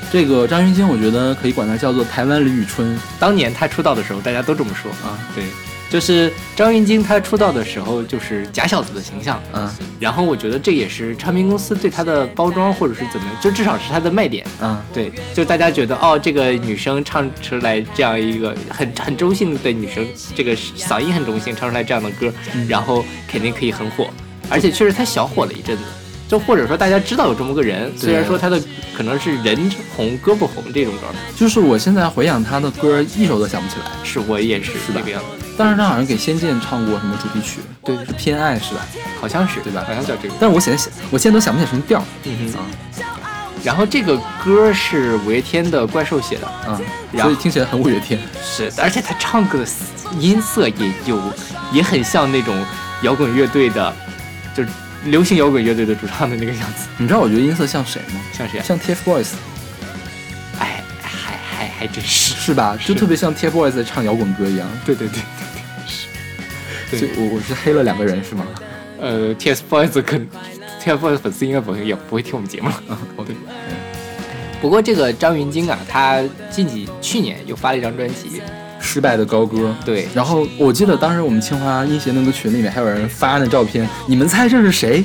[0.10, 2.98] 这个张芸京，我觉得可以管他叫做台湾李宇春。
[3.20, 5.20] 当年他出道的时候，大家都这么说啊。
[5.36, 5.44] 对，
[5.90, 9.70] 就是张芸京她出道的时候就是假小子的形象，嗯。
[10.00, 14.46] 然后我觉得这也是唱片公司对她的包装或者是怎么样，就至少是她的卖点。
[14.62, 22.32] 嗯，对，就大家觉得哦，这个女生唱出来这样一个很很中性的女生，这个嗓音很中性，唱出来这样的歌，
[22.68, 24.08] 然后肯定可以很火，
[24.50, 25.84] 而且确实她小火了一阵子。
[26.28, 28.62] 就或者说大家知道有这么个人，虽然说他的
[28.96, 33.86] 可能是人红胳膊红这种状态，就是我现在回想他的歌，一首都想不起来。
[34.04, 34.96] 是我也是是吧？
[34.96, 37.96] 这个样子，但是他好像给《仙剑》唱过什么主题曲，对。
[38.06, 38.86] 是偏爱是吧？
[39.22, 39.84] 好像是对吧？
[39.88, 40.34] 好像叫这个。
[40.40, 42.04] 但是我现在想，我现在都想不起来什么调。
[42.26, 42.60] 嗯哼。
[42.60, 42.66] 啊。
[43.64, 46.80] 然后这个歌是五月天的怪兽写的，啊，
[47.12, 48.20] 然所以听起来很五月天。
[48.42, 49.66] 是，而且他唱歌的
[50.20, 51.20] 音色也有，
[51.74, 52.56] 也很像那种
[53.02, 53.94] 摇滚乐队的，
[54.56, 54.70] 就是
[55.10, 58.22] 流行摇滚乐队的主唱的那个样子，你知道我觉得音色像谁吗？
[58.34, 58.64] 像谁啊？
[58.64, 59.34] 像 TFBOYS
[60.60, 62.78] 哎，还还还真是，是吧？
[62.86, 64.68] 就特别像 TFBOYS 在唱摇滚歌一样。
[64.86, 65.20] 对对对
[66.92, 68.46] 对对，所以我我是黑了两个人是吗？
[69.00, 70.18] 呃，TFBOYS 可
[70.84, 72.76] TFBOYS 粉丝应该不会也不会听我们节目了。
[72.90, 73.36] 啊， 哦对，
[74.62, 78.42] 不过这个张芸京啊，他近几去年又发了一张专辑，
[78.98, 79.76] 失败的高歌。
[79.86, 85.04] 对，然后我记得当时我们清华音协那个群里面还有人发那照片，你们猜这是谁？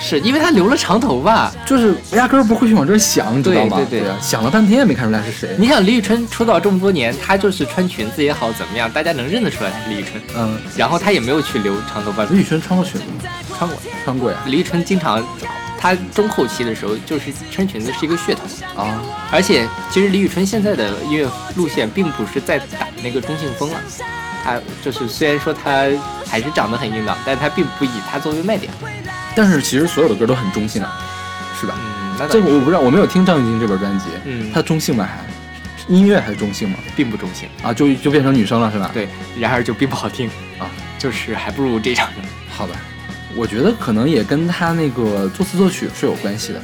[0.00, 1.52] 是因为他留了长头发。
[1.66, 3.76] 就是压根儿不会去往这儿想，你知道吗？
[3.76, 5.50] 对对对啊，想了半天也没看出来是谁。
[5.58, 10.22] 你想李宇春出道这么多年，她就是穿裙子也好怎么样，大家能认得出来她是李宇春。
[10.34, 13.30] 嗯，然后她也没有去留长头发，李宇春穿过裙子吗？
[13.58, 13.78] 穿过。
[14.02, 14.38] 穿过呀。
[14.46, 15.22] 李宇春经常，
[15.86, 23.80] 她中后期的时候就是穿裙子是一个噱头，啊，而且其实李宇春现在的音乐路线并不是在打那个中性风了，
[24.42, 25.84] 她就是虽然说她
[26.26, 28.72] 还是长得很硬朗，但她并不以她作为卖点。
[29.36, 30.92] 但是其实所有的歌都很中性啊，
[31.60, 31.76] 是吧？
[31.78, 35.08] 嗯，那这个我不知道，我没有听张雨京这本专辑，嗯它中性吗？
[35.08, 35.24] 还
[35.86, 36.78] 音乐还是中性吗？
[36.96, 39.08] 并不中性，啊，就就变成女生了是吧？，对，
[39.38, 40.28] 然而就并不好听
[40.58, 40.66] 啊，
[40.98, 42.08] 就是还不如这张，
[42.50, 42.74] 好吧。
[43.36, 46.60] 我觉得可能也跟他那个作词作曲是有关系的。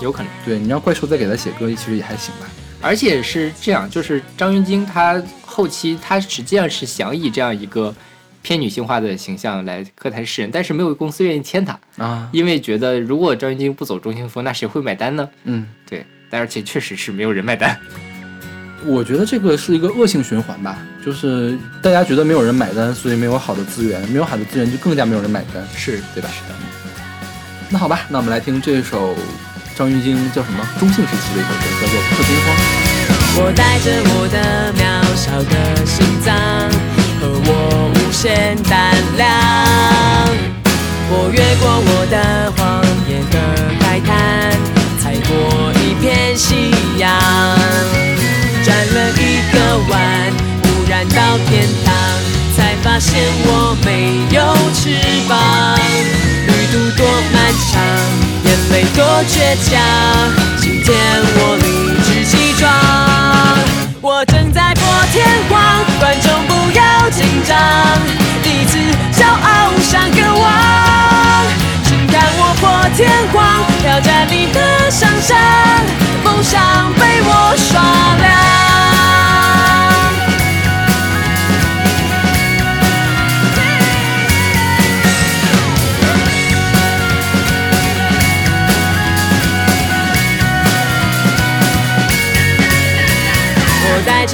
[0.00, 0.30] 有可能。
[0.44, 2.46] 对，你让怪兽再给他写歌，其实也还行吧。
[2.80, 7.94] 而且是这样，就是张云京他后期他实际上是想以这样一个
[8.42, 15.28] 偏女性化的形象来歌坛示人，但是没有公司愿意签他，啊，因为觉得如果张云京不走中性风，那谁会买单呢？
[15.44, 17.80] 嗯，对，但而且确实是没有人买单。
[18.86, 26.28] 我觉得这个是一个恶性循环吧，就是大家觉得没有人买单，所以没有好的资源，没有好的资源就更加没有人买单，是对吧？
[26.30, 26.54] 是的。
[27.70, 29.16] 那好吧，那我们来听这首
[29.74, 32.46] 张芸京叫什么中性时期的一首歌，叫做《破天荒》。
[33.36, 34.84] 我带着我的渺
[35.16, 35.54] 小的
[35.84, 36.32] 心脏
[37.18, 39.26] 和我无限胆量，
[41.10, 42.52] 我越过我的
[49.88, 51.94] 弯，忽然到天堂，
[52.56, 54.40] 才发现我没有
[54.72, 54.96] 翅
[55.28, 55.32] 膀。
[56.46, 57.36] 旅途多漫
[57.70, 57.82] 长，
[58.44, 59.72] 眼泪多倔强，
[60.60, 60.94] 今天
[61.36, 61.66] 我理
[62.04, 62.62] 直气壮。
[64.00, 67.56] 我正在破天荒，观众不要紧张，
[68.42, 68.78] 第一次
[69.18, 70.44] 骄傲像个王。
[71.84, 75.36] 请看我破天荒，挑战你的想象，
[76.22, 77.80] 梦想被我刷
[78.20, 78.93] 亮。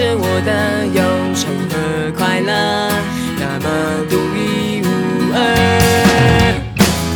[0.01, 1.03] 着我的忧
[1.37, 1.77] 愁和
[2.17, 2.51] 快乐，
[3.39, 3.69] 那么
[4.09, 4.89] 独一无
[5.35, 5.37] 二。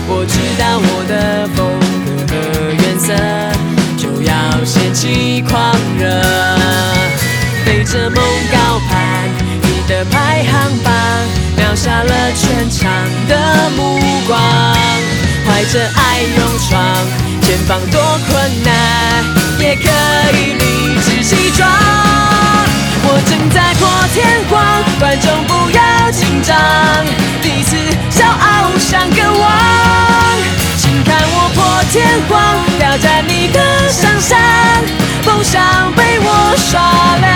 [0.07, 1.65] 我知道我的风
[2.05, 2.37] 格和
[2.77, 3.09] 原色，
[3.97, 6.05] 就要掀起狂热，
[7.65, 8.23] 背着梦
[8.53, 9.31] 高攀
[9.63, 10.93] 你的排行榜，
[11.57, 12.93] 秒杀了全场
[13.27, 14.39] 的目光，
[15.47, 16.37] 怀着爱勇
[16.69, 17.01] 闯，
[17.41, 19.25] 前方多困难，
[19.59, 19.89] 也可
[20.37, 22.04] 以理直气壮。
[24.15, 24.63] 天荒，
[25.01, 26.57] 观众不要紧张，
[27.43, 27.77] 第一次
[28.13, 29.51] 骄傲像个王。
[30.79, 33.59] 请看我破天荒，挑战你的
[33.91, 34.39] 想象，
[35.27, 37.34] 梦想被我刷亮，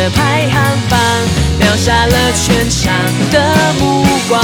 [0.00, 0.98] 的排行榜，
[1.58, 2.90] 秒杀了全场
[3.30, 4.40] 的目光，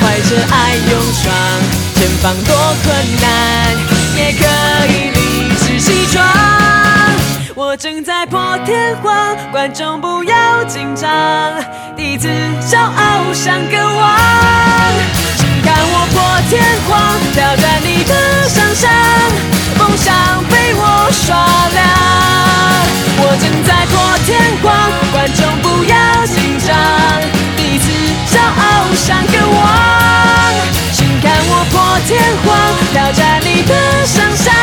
[0.00, 1.32] 怀着爱勇闯，
[1.94, 3.76] 前方多困难，
[4.16, 4.44] 也可
[4.88, 6.26] 以理直气壮。
[7.54, 11.08] 我正在破天荒，观众不要紧张，
[11.96, 12.26] 第一次
[12.68, 14.18] 骄傲像个王。
[15.36, 18.90] 请看我破天荒，挑战你的想象，
[19.78, 21.36] 梦想被我刷
[21.68, 21.86] 亮。
[23.22, 23.84] 我正在，
[25.12, 26.76] 观众不要紧张，
[27.56, 27.90] 第一次
[28.30, 29.58] 骄傲像个王。
[30.92, 32.48] 请看我破天荒，
[32.92, 33.74] 挑战你的
[34.06, 34.54] 想象，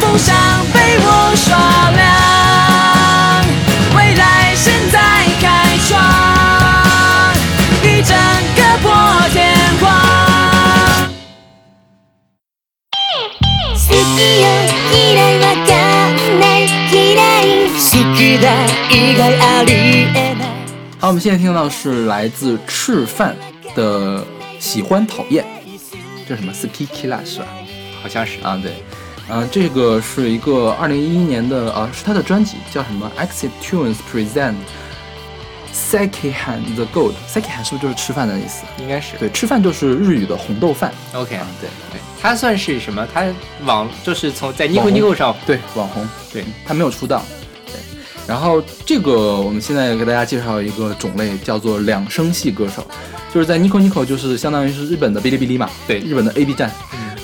[0.00, 0.34] 梦想
[0.72, 2.02] 被我刷亮。
[3.96, 4.98] 未来现在
[5.40, 6.00] 开创，
[7.82, 8.16] 一整
[8.56, 8.88] 个破
[9.32, 9.42] 天
[9.80, 9.82] 荒。
[21.00, 23.34] 好，我们现在听到的是来自赤饭
[23.74, 24.24] 的
[24.60, 25.44] 喜欢讨厌，
[26.28, 27.46] 这是什么 ski kila 是吧？
[28.00, 28.72] 好像是啊，对，
[29.28, 34.54] 呃，这个是一个二零一一年的啊，是他的专辑叫什么？Exit Tunes Present
[35.74, 37.14] Sekihan the Gold。
[37.28, 38.62] Sekihan 是不是就是吃饭的意思？
[38.78, 40.92] 应该是对，吃饭就是日语的红豆饭。
[41.14, 43.06] OK 啊，对对，他算是什么？
[43.12, 43.24] 他
[43.64, 47.24] 网就是从在 Nico Nico 上对，网红，对他没有出道。
[48.26, 52.86] 对，然后这个我们现在给大家介绍一个种类，叫做两声系歌手，
[53.32, 56.70] 就是在 Nico Nico 就是相当于是日本的哔哩哔哩嘛，对日本的 A B 站，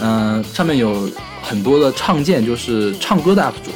[0.00, 1.08] 嗯、上面有
[1.42, 3.70] 很多的唱见，就是唱歌的 UP 主。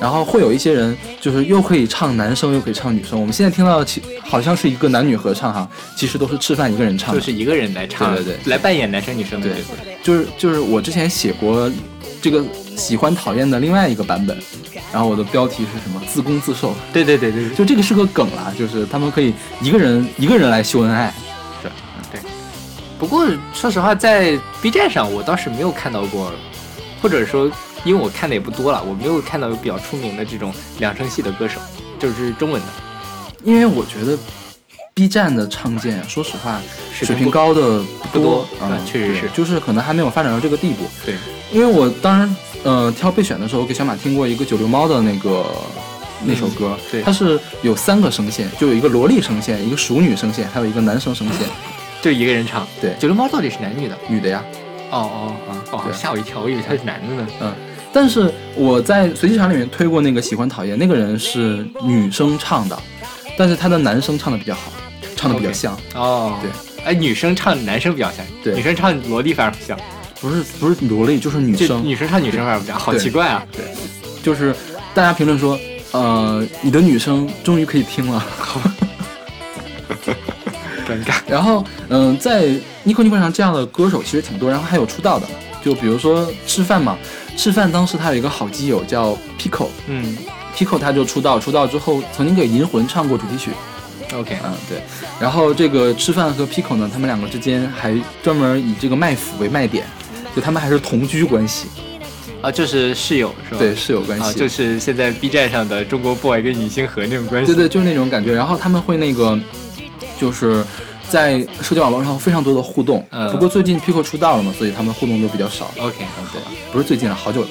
[0.00, 3.20] 然后会有一些人，就是又可以唱男生，又可以唱女生。
[3.20, 7.14] 我们现在听到的其好像是一个男女合唱哈，其实都是吃饭一个人唱。
[7.14, 9.98] 就是一个人来唱，对对对来扮演男生女生的对。
[10.02, 11.70] 就是就是我之前写过
[12.20, 12.44] 这个
[12.76, 14.36] 喜欢讨厌的另外一个版本，
[14.92, 16.00] 然后我的标题是什么？
[16.06, 16.74] 自攻自受。
[16.92, 21.12] 对对对对对，就这个是个梗啦，就是他们可以一个人一个人来秀恩爱。
[22.98, 26.30] 不过说实话，在 B 站上我倒是没有看到过，
[27.00, 27.50] 或者说
[27.82, 31.58] 因为我看的也不多了，我没有看到有比较出名的这种两声系的歌手，
[31.98, 32.68] 就是中文的。
[33.42, 34.18] 因为我觉得
[34.94, 36.60] B 站的唱见啊，说实话，
[36.92, 37.82] 水平高的
[38.12, 40.84] 不多啊嗯，确实是就是可能还没有发展到这个地步。
[41.04, 41.14] 对，
[41.52, 45.44] 因为我当然呃挑备选的时候给小马听过一个九流猫的那个。
[46.22, 51.48] 那首歌，嗯对它是有三个声线，就有一个萝莉声线，一个熟女声线，还有一个男生声线，
[52.02, 52.68] 就一个人唱。
[52.78, 53.96] 对九流猫到底是男女的？
[54.06, 54.44] 女的呀。
[54.90, 57.26] 哦哦哦对吓我一跳，我以为他是男的呢。
[57.40, 57.54] 嗯，
[57.90, 62.78] 但是我在随机场里面推过那个喜欢讨厌，那个人是女生唱的，
[63.38, 64.70] 但是他的男生唱的比较好，
[65.20, 65.78] 唱的比较像。
[65.94, 66.50] 哦，对，
[66.82, 68.54] 哎，女生唱男生比较像，对。
[68.54, 69.78] 女生唱萝莉反而不像，
[70.18, 73.42] 不是不是萝莉，就是女生，女生唱女生反而不像，好奇怪啊！
[73.52, 73.66] 对。
[74.22, 74.56] 就是
[74.94, 75.58] 大家评论说，
[75.92, 78.24] 呃，你的女生终于可以听了。
[80.88, 81.16] 尴尬。
[81.28, 82.46] 然后，嗯、在
[82.86, 85.26] Nico Nico 上这样的歌手其实挺多，然后还有出道的，
[85.62, 86.96] 就比如说吃饭嘛，
[87.36, 90.16] 吃饭当时他有一个好基友叫 Pico，Pico 嗯。
[90.80, 93.50] 他就出道，出道之后曾经给银魂唱过主题曲，
[94.14, 94.78] ，OK，嗯，对。
[95.20, 99.84] 然后这个吃饭和 Pico 呢，他们两个之间还专门以这个卖腐为卖点，
[100.34, 101.68] 就他们还是同居关系，
[102.42, 103.58] 啊，就是室友是吧？
[103.58, 104.24] 对，室友关系。
[104.24, 107.52] 啊，就是现在 B 站上的中国 boy 跟女星河那种关系。
[107.52, 108.34] 对对，就是那种感觉。
[108.34, 109.38] 然后他们会那个，
[110.18, 110.64] 就是
[111.08, 113.06] 在社交网络上非常多的互动。
[113.10, 115.72] 嗯不过最近 Pico 出道了嘛，所以他们互动就比较少。
[115.78, 116.40] OK，嗯，对，
[116.72, 117.48] 不是最近了，好久了。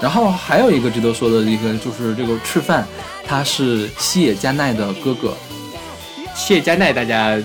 [0.00, 2.84] 然后还有一个值得说的一个就是这个吃饭，
[3.24, 5.32] 他是西野加奈的哥哥。
[6.34, 7.38] 谢加奈大家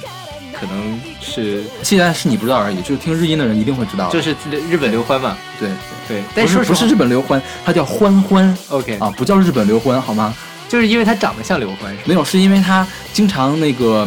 [0.54, 4.10] 可能是西野加奈是你不知道而已，就是听日音的人一定会知道。
[4.10, 4.36] 就是
[4.70, 5.70] 日本刘欢嘛，对，
[6.08, 10.34] 对，但是说不是日本刘欢，他叫欢欢 OK 啊，不叫日本刘欢好吗？
[10.68, 14.06] 就是因为他长得像刘欢，没有，是因为他经常那个，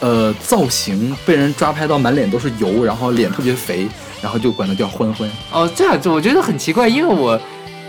[0.00, 3.86] 呃，造型被人抓拍到满脸都是油，然后脸特别肥，
[4.20, 5.30] 然后就管他叫欢欢。
[5.52, 7.40] 哦，这样子我觉得很奇怪，因为我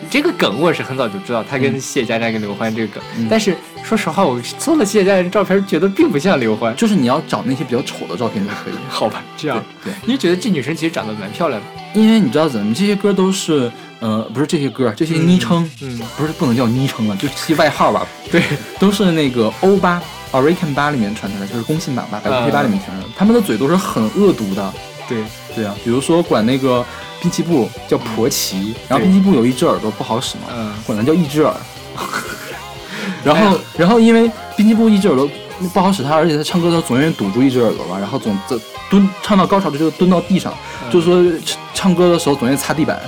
[0.09, 6.75] 这个梗我是很早就知道，他跟谢佳佳跟刘欢这个梗，嗯但是说实话，我搜了谢佳佳的照片，觉得并不像刘欢。
[6.75, 8.73] 就是你要找那些比较丑的照片就可以。
[8.89, 11.67] 好吧，这样，对，因为觉得这女生其实长得蛮漂亮的。
[11.93, 18.07] 因为你知道怎么，这些歌都是，呃，不是这些歌，这些昵称，嗯，不是不能叫昵称了，就是这些外号吧。
[18.31, 18.41] 对，
[18.79, 20.01] 都是那个欧巴
[20.31, 23.13] Oricon 八里面传出来，就是公信榜吧，百度贴吧里面传出来的。
[23.15, 24.73] 他们的嘴都是很恶毒的。
[25.07, 25.21] 对，
[25.53, 26.83] 对啊，比如说管那个
[27.23, 31.55] 滨崎步叫婆奇，然后对滨崎步有一只耳朵不好使嘛，嗯管它叫一只耳。
[33.23, 35.29] 然后，然后因为滨崎步一只耳朵
[35.73, 38.57] 不好使，他而且他唱歌他总愿意堵住一只耳朵嘛，然后总在
[38.89, 40.53] 蹲唱到高潮的时候蹲到地上，
[40.91, 42.99] 就是说唱唱歌的时候总愿意擦地板，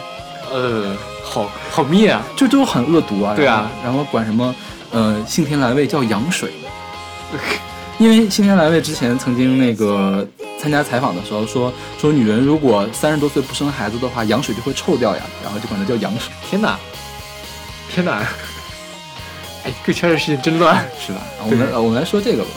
[0.49, 2.23] 呃，好好灭啊。
[2.37, 3.33] 就就很恶毒啊。
[3.35, 4.55] 对啊然后，管什么
[4.91, 6.53] 呃幸田来未叫羊水，
[7.97, 10.27] 因为幸田来未之前曾经那个
[10.59, 16.33] 参加采访的时候说说女人如果三十多岁不生孩子的话，羊水就会臭掉呀，然后就管它叫羊水。
[16.49, 16.77] 天哪，
[17.89, 18.27] 天哪！
[19.63, 20.85] 哎，这圈的事情真乱。
[20.99, 21.19] 是吧？
[21.39, 22.49] 啊我们呃我们来说这个吧。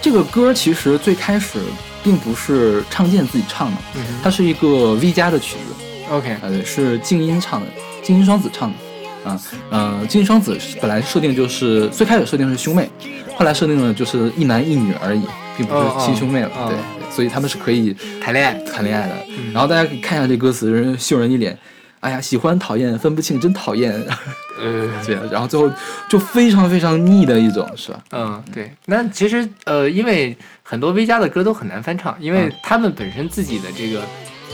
[0.00, 1.58] 这个歌其实最开始
[2.02, 7.66] 并不是唱见自己唱的，嗯它是一个 V 加的曲子，OK，啊对，是静音唱的，
[8.02, 9.30] 静音双子唱的。
[9.30, 9.40] 啊，
[9.70, 12.88] 呃，静音双子本来设定就是最开始设定是兄妹，
[13.36, 15.22] 后来设定了就是一男一女而已，
[15.56, 16.48] 并不是亲兄妹了。
[16.48, 18.54] 哦哦对，所以他们是可以谈恋爱。
[18.64, 19.14] 谈恋爱的。
[19.52, 21.56] 然后大家可以看一下这歌词，人秀人一脸，
[22.00, 23.92] 哎呀，喜欢讨厌分不清，真讨厌。
[24.58, 25.70] 呃，这样，然后最后
[26.08, 28.02] 就非常非常腻的一种，是吧？
[28.12, 28.72] 嗯，对。
[28.86, 34.00] 那其实呃，因为很多 V 加的歌都很难翻唱，因为嗯他们本身自己的这个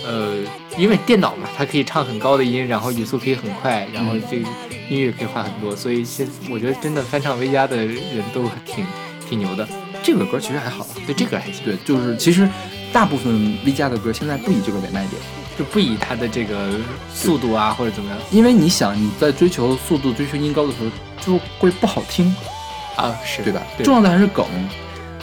[0.04, 0.38] 呃，
[0.78, 4.48] 因为电脑嘛，它可以唱很高的音，然后语速可以很快，然后这个
[4.88, 8.84] 音乐可以换很多，所以现我觉得真的翻唱 V 加的人都挺
[9.28, 9.68] 挺牛的。
[10.02, 12.48] 这个歌其实还好，对，这个还行，对，就是其实
[12.92, 15.12] 大部分 V 加的歌现在不以这个为卖点，
[15.56, 16.70] 就不以它的这个
[17.14, 20.90] 速度啊或者怎么样因为你想你在追求速度、追求音高的时候，
[21.24, 22.34] 就会不好听，
[22.96, 23.62] 啊，是对吧？
[23.76, 24.44] 对重要的还是梗，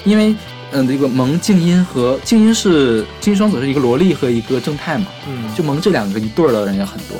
[0.06, 0.34] 因为
[0.72, 7.18] 嗯，这个萌静音和静音是静音双子是一个萝莉和一个正太嘛，嗯，就萌这两个一对儿的人也很多。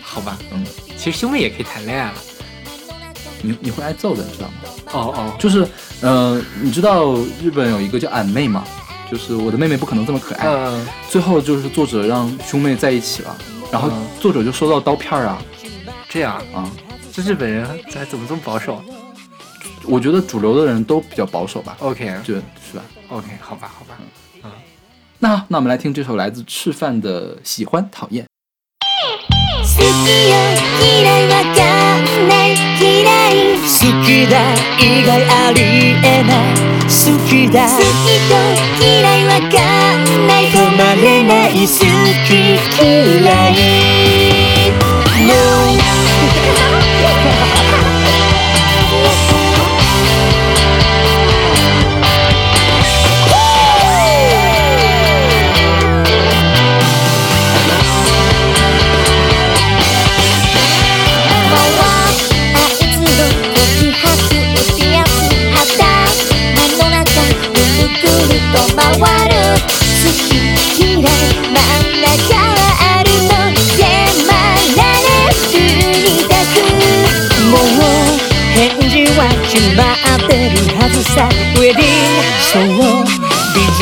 [0.00, 0.64] 好吧，嗯，
[0.96, 2.14] 其实兄妹也可以谈恋爱了。
[3.42, 4.54] 你你会挨揍的，你知道吗？
[4.92, 5.66] 哦哦，就是，
[6.00, 8.64] 呃，你知道日本有一个叫俺妹吗？
[9.10, 10.46] 就是我的妹妹不可能这么可爱。
[10.48, 13.36] 嗯，最后就是作者让兄妹在一起了，
[13.70, 15.42] 然后嗯作者就收到刀片儿啊
[16.08, 16.70] 这样，啊！
[17.12, 18.82] 这日本人还怎么这么保守
[19.85, 22.41] 我觉得主流的人都比较保守吧， ？OK 觉得
[22.71, 22.83] 是吧？
[23.09, 23.97] OK，好吧好吧。
[25.19, 28.25] 那那我们来听这首来自赤饭的《喜欢讨厌》。
[29.63, 29.83] 好き
[30.29, 30.35] よ
[30.81, 31.59] 嫌いわか
[31.97, 32.49] んない
[32.79, 32.83] 嫌
[33.29, 33.65] い好
[34.03, 34.33] きだ
[34.79, 35.59] 以外あり
[36.03, 36.53] えない
[36.89, 36.93] 好
[37.27, 38.31] きだ好きと
[38.83, 39.53] 嫌いわか
[39.97, 41.73] んない止まれない好
[42.25, 42.29] き
[42.81, 43.53] 嫌い
[45.27, 45.33] No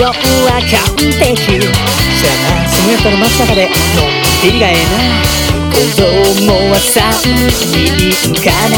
[0.04, 0.68] ビジョンは完
[1.16, 5.34] 璧さあそのやったら真っ坂でのんびりがええな。
[5.72, 6.92] 子供は3
[7.48, 8.76] 人かな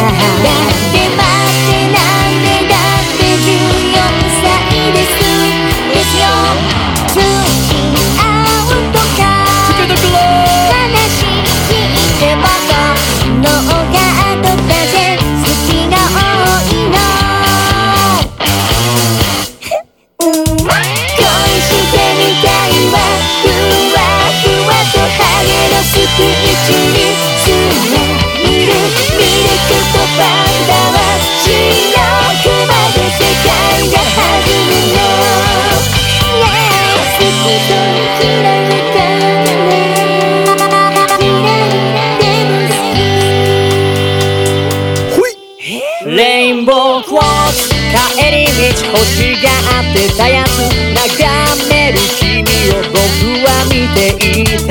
[48.93, 50.49] 星があってたやつ
[50.95, 52.99] 眺める君を僕
[53.45, 53.99] は見て
[54.41, 54.71] いた。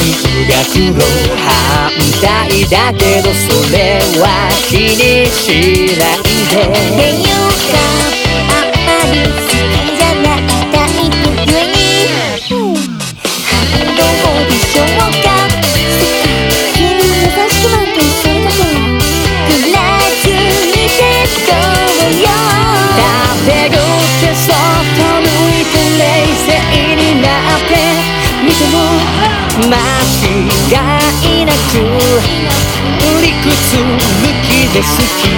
[0.00, 0.04] 数
[0.46, 0.52] 学
[0.96, 0.98] の
[1.36, 1.90] 反
[2.22, 2.24] 対
[2.68, 3.76] だけどそれ
[4.20, 4.24] は
[4.68, 6.54] 気にしないで。
[6.62, 7.28] っていう
[7.70, 7.74] か
[8.48, 9.59] あんまり
[29.68, 30.72] 間違
[31.42, 31.72] いなく
[33.20, 34.84] 理屈抜きで好
[35.18, 35.28] き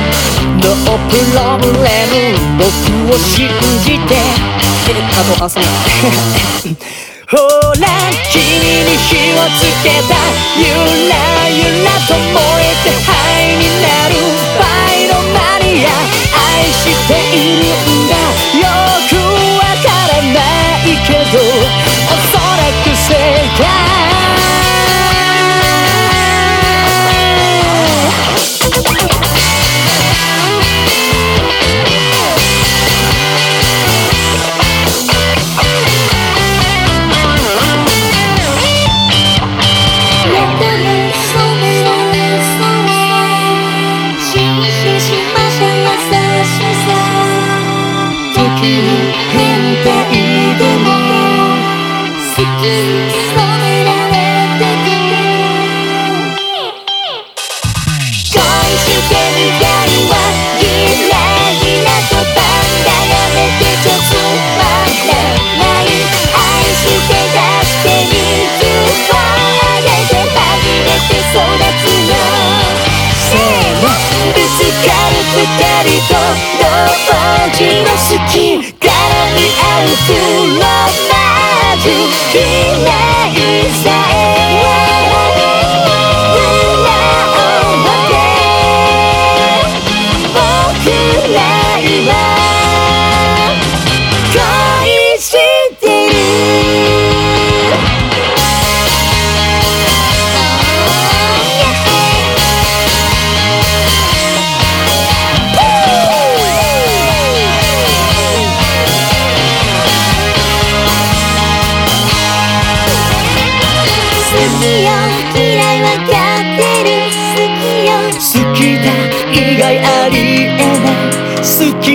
[0.62, 2.64] ノープロブレム僕
[3.14, 3.48] を信
[3.84, 4.10] じて
[4.94, 5.62] あとあそう
[7.32, 7.36] ほ
[7.80, 7.88] ら
[8.30, 8.36] 君
[8.84, 10.12] に火をつけた。
[10.54, 10.60] ゆ
[11.08, 11.14] ら
[11.48, 14.12] ゆらと燃えて灰になる
[14.58, 14.62] パ
[14.92, 15.88] イロマニア。
[16.36, 18.12] 愛しているんだ。
[18.60, 18.62] よ
[19.08, 19.10] く
[19.56, 20.36] わからな
[20.84, 21.41] いけど。
[76.32, 78.36] どっちのすが好き
[78.80, 78.90] 絡
[79.36, 80.41] み合う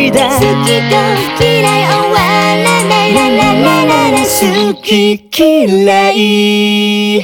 [0.06, 0.94] きだ好きと
[1.42, 7.20] 嫌い終わらないラララララ好き嫌い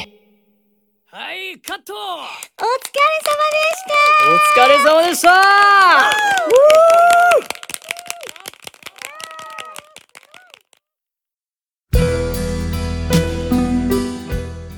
[1.07, 3.95] はいカットお疲れ様でした
[4.29, 5.29] お疲れ様でした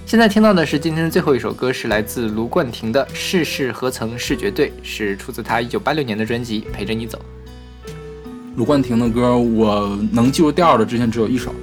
[0.07, 7.17] 现在听到的是今天的最后一首歌，是来自卢冠廷的《世事何曾是绝对》，是出自他一九八六年的专辑《陪着你走》。
[8.56, 11.54] 卢冠廷的歌，我能记住调的之前只有一首。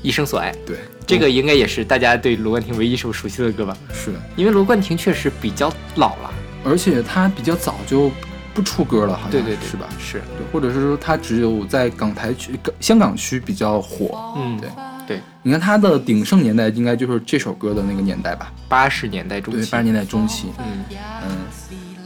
[0.00, 3.76] 一生所爱，对，这个应该也是大家对卢冠廷唯一一首熟悉的歌吧？
[3.92, 6.30] 是的，因为卢冠廷确实比较老了。
[6.64, 8.10] 而且他比较早就
[8.54, 9.88] 不出歌了，好像对对对，是吧？
[9.98, 14.34] 是，对，或者是说他只有在港台区、港香港区比较火。
[14.36, 14.70] 嗯，对
[15.06, 15.20] 对。
[15.42, 18.52] 你看他的鼎盛年代应该就是这首歌的那个年代吧？
[18.68, 19.70] 八十年代中对，期。
[19.72, 20.48] 八十年代中期。
[20.58, 20.84] 嗯
[21.28, 21.36] 嗯，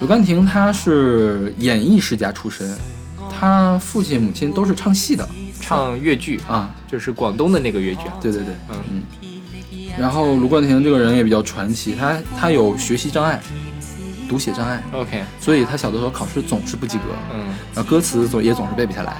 [0.00, 2.74] 卢冠廷他是演艺世家出身，
[3.42, 5.28] 他父亲母亲都是唱戏的，
[5.60, 8.14] 唱粤剧啊，就是广东的那个粤剧啊。
[8.20, 9.02] 对对对，嗯嗯。
[9.98, 13.40] 然后卢冠廷这个人也比较传奇，他他有学习障碍，
[14.28, 14.80] 读写障碍。
[14.92, 19.16] OK，所以他小的时候考试总是不及格，嗯，然后歌词总也总是背不下来。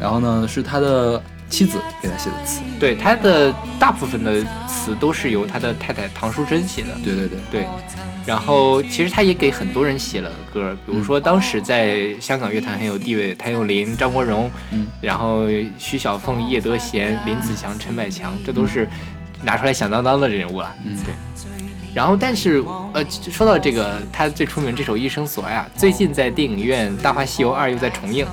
[0.00, 2.60] 然后呢，是他的妻子给他写的词。
[2.78, 6.88] 对，他的大部分的词都是由他的太太唐淑珍写的。
[7.02, 7.66] 对对对对。
[8.26, 15.46] 然后其实他也给很多人写了歌，比如说当时在香港乐坛很有地位，谭咏麟、张国荣，嗯，然后
[15.78, 18.86] 徐小凤、叶德娴、林子祥、陈百强，这都是
[19.42, 20.74] 拿出来响当当的人物了。
[20.84, 21.14] 嗯，对。
[21.94, 28.26] 然后，但是，呃，说到这个，他最出名这首《一生所爱》啊，最近在电影院《大话西游二》又在重映，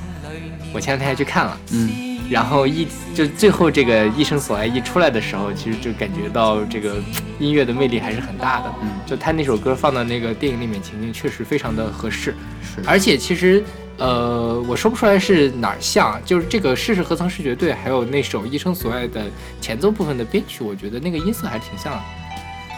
[0.74, 1.58] 我前两天还去看了。
[1.72, 2.15] 嗯。
[2.30, 6.96] 然后一就最后这个《一生所爱》一出来的时候，其实就感觉到这个
[7.40, 8.74] 音乐的魅力还是很大的。
[8.82, 8.90] 嗯。
[9.06, 12.36] 就他那首歌放到那个电影里面情境，确实非常的合适。
[12.64, 12.82] 是。
[12.88, 13.64] 而且其实，
[13.98, 19.24] 呃，我说不出来是哪儿像，就是这个《世事何曾是绝对》，还有那首《一生所爱》的
[19.62, 22.02] 前奏部分的编曲，我觉得那个音色还挺像的。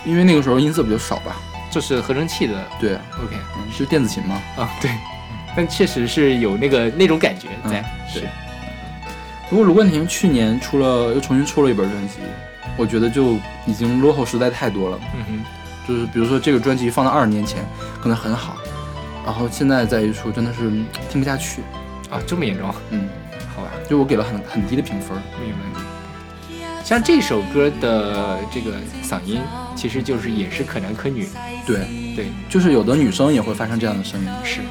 [0.05, 1.37] 因为那个时候音色比较少吧，
[1.71, 2.53] 就是合成器的。
[2.79, 4.41] 对，OK，嗯，是电子琴吗？
[4.57, 4.91] 啊，对，
[5.55, 7.79] 但确实是有那个那种感觉在。
[7.79, 8.27] 嗯、是。
[9.49, 12.15] 不过卢冠廷去年出了又重新出了一本专辑，
[12.75, 14.99] 我觉得就已经落后实在太多了。
[15.15, 17.65] 嗯哼，就是比如说这个专辑放到二十年前
[18.01, 18.57] 可能很好，
[19.25, 20.69] 然后现在再一出真的是
[21.09, 21.61] 听不下去。
[22.09, 22.73] 啊，这么严重？
[22.91, 23.07] 嗯，
[23.55, 25.17] 好吧，就我给了很很低的评分。
[25.41, 25.81] 明白。
[26.83, 28.71] 像这首歌的这个
[29.03, 29.41] 嗓音，
[29.75, 31.27] 其实就是也是可男可女。
[31.65, 31.79] 对
[32.15, 34.29] 对，就是有的女生也会发生这样的声音。
[34.43, 34.61] 是。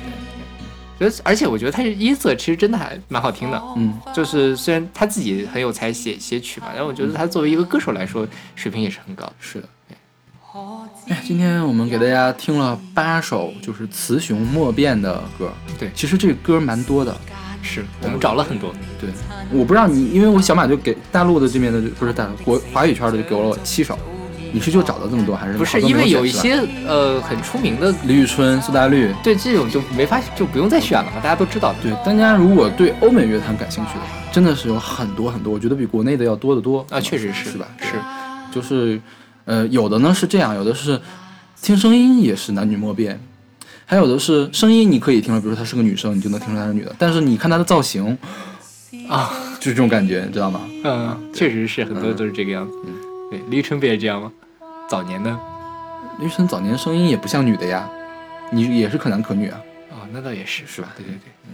[0.99, 3.63] 觉得，而且我觉得他音色其实真的还蛮好听的。
[3.77, 9.31] 嗯，就是虽然他自己很有才写写曲嘛，但我觉得他作为一个歌手来说，水平也是很高。
[9.39, 9.69] 是的。
[11.09, 15.53] 哎，今天我们给大家听了八首就是雌雄莫辨的歌。
[15.79, 17.15] 对，其实这个歌蛮多的。
[17.63, 18.73] 是我们找了很多。
[19.01, 19.11] 对，
[19.51, 23.99] 我不知道你，因为我小马就给大陆的这边的不是大陆国华语圈的就给了我七首。
[24.53, 25.81] 你是就找到这么多，还是不是？
[25.83, 31.79] 因为有一些呃很出名的，李宇春、苏打绿，对这种就没法就不用再选了嘛，大家都知道的。
[31.83, 37.67] 对，大家如果对欧美乐坛感兴趣的话，真的是有很多很多，我觉得比国内的要多得多啊，确实是是吧？
[37.81, 37.93] 是，
[38.51, 39.01] 就是
[39.45, 41.01] 呃，有的呢是这样，有的是
[41.61, 43.21] 听声音也是男女莫辨，
[43.85, 48.17] 还有的是声音你可以听出，比如说她是个女生，你就能听出她是女的，但是你看她的造型
[49.09, 50.61] 啊，就是这种感觉，你知道吗？
[50.85, 52.73] 嗯，确实是很多都是这个样子。
[52.87, 52.93] 嗯，
[53.31, 54.33] 对，李宇春不也这样吗？
[54.89, 55.37] 早年的
[56.21, 57.89] 李宇春早年声音也不像女的呀，
[58.51, 59.61] 你也是可男可女啊。
[59.91, 60.93] 哦，那倒也是，是吧？
[60.97, 61.51] 对对对，嗯。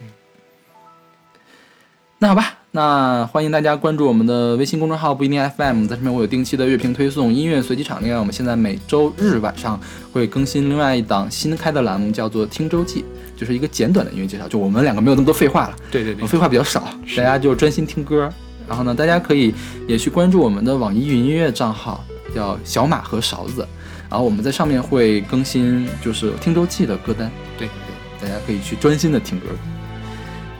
[2.18, 8.00] 那好吧，那欢迎大家关注我们的微信公众号不一定 FM，在上面我有定期的乐评推送、音乐随机场。
[8.02, 9.80] 另外，我们现在每周日晚上
[10.12, 13.04] 会更新另外一档新开的栏目，叫做《听周记》，
[13.40, 14.46] 就是一个简短的音乐介绍。
[14.46, 16.84] 就我们两个没有那么多废话了，对对对，废话比较少，
[17.16, 18.32] 大家就专心听歌。
[18.72, 19.54] 然后呢，大家可以
[19.86, 22.02] 也去关注我们的网易云音乐账号，
[22.34, 23.68] 叫小马和勺子。
[24.08, 27.30] 然后我们在上面会更新就是听周记的歌单。
[27.58, 29.44] 对对，大家可以去专心的听歌。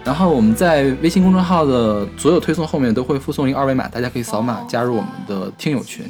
[0.05, 6.05] 然后我们在微信公众号的所有推送后面都会附送一个二维码，大家可以扫码加入我们的听友群。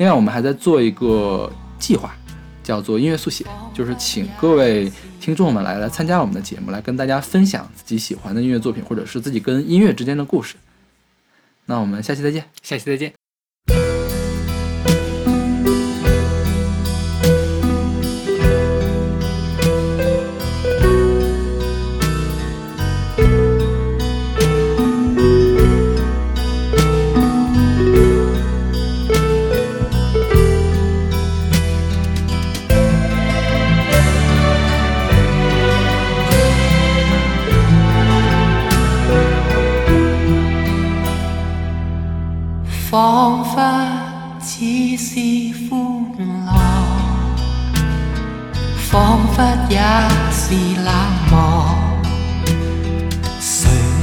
[0.00, 2.12] 另外，我们还在做一个计划，
[2.64, 10.56] 叫做音乐速写，就是请各位听众们来来参加我们的节目，来跟大家分享自己喜欢的音乐作品，或者是自己跟音乐之间的故事。
[11.70, 12.44] 那我们下期再见。
[12.62, 13.19] 下期再见。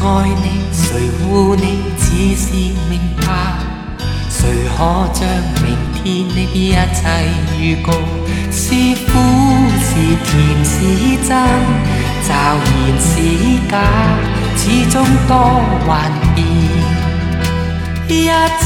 [0.08, 0.88] 愛你，誰
[1.26, 2.06] 護你，只
[2.38, 2.46] 是
[2.90, 3.28] 明白。
[4.30, 4.40] 誰
[4.78, 4.80] 可
[5.14, 5.20] 將
[5.62, 7.02] 明天的一切
[7.60, 7.92] 預告？
[8.50, 8.64] 是
[9.06, 9.12] 苦
[9.84, 9.90] 是
[10.24, 10.32] 甜
[10.64, 10.76] 是
[11.28, 11.30] 真，
[12.24, 13.12] 骤然是
[13.70, 13.74] 假，
[14.56, 14.96] 始終
[15.28, 15.32] 多
[15.86, 15.90] 幻
[16.34, 16.38] 變。
[18.08, 18.66] 一切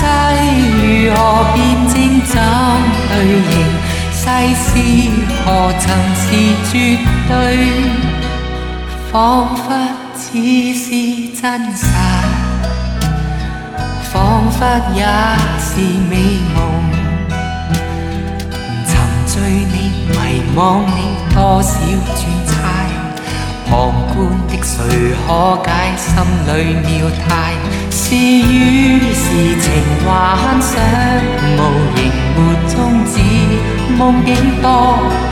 [0.78, 0.80] 如
[1.16, 1.18] 何
[1.56, 1.58] 辨
[1.90, 1.94] 证
[2.28, 2.34] 怎
[3.10, 3.12] 去
[3.50, 3.52] 认？
[4.14, 4.24] 世
[4.54, 4.68] 事
[5.44, 5.46] 何
[5.80, 5.84] 曾
[6.16, 6.24] 是
[6.72, 6.72] 絕
[7.28, 7.32] 對？
[9.12, 9.16] 彷
[9.56, 9.68] 彿
[10.24, 10.28] 只
[10.76, 10.86] 是
[11.42, 11.42] 真
[11.74, 11.82] 實，
[14.14, 14.14] 彷
[14.52, 14.62] 彿
[14.94, 15.02] 也
[15.60, 15.70] 是
[16.10, 16.14] 美
[16.54, 16.56] 夢。
[18.86, 18.90] 沉
[19.26, 19.76] 醉你，
[20.08, 20.16] 迷
[20.56, 21.00] 惘你，
[21.34, 21.74] 多少
[22.16, 22.54] 轉猜？
[23.68, 23.72] 旁
[24.12, 24.14] 觀
[24.48, 24.70] 的誰
[25.26, 25.28] 可
[25.66, 26.08] 解心
[26.46, 26.90] 裏妙
[27.26, 27.30] 態？
[27.90, 29.26] 是與是
[29.60, 29.66] 情
[30.06, 30.10] 幻
[30.62, 30.72] 想，
[31.58, 31.60] 無
[31.96, 32.00] 形
[32.36, 32.72] 沒終
[33.12, 33.14] 止，
[33.98, 34.30] 夢境
[34.62, 34.66] 多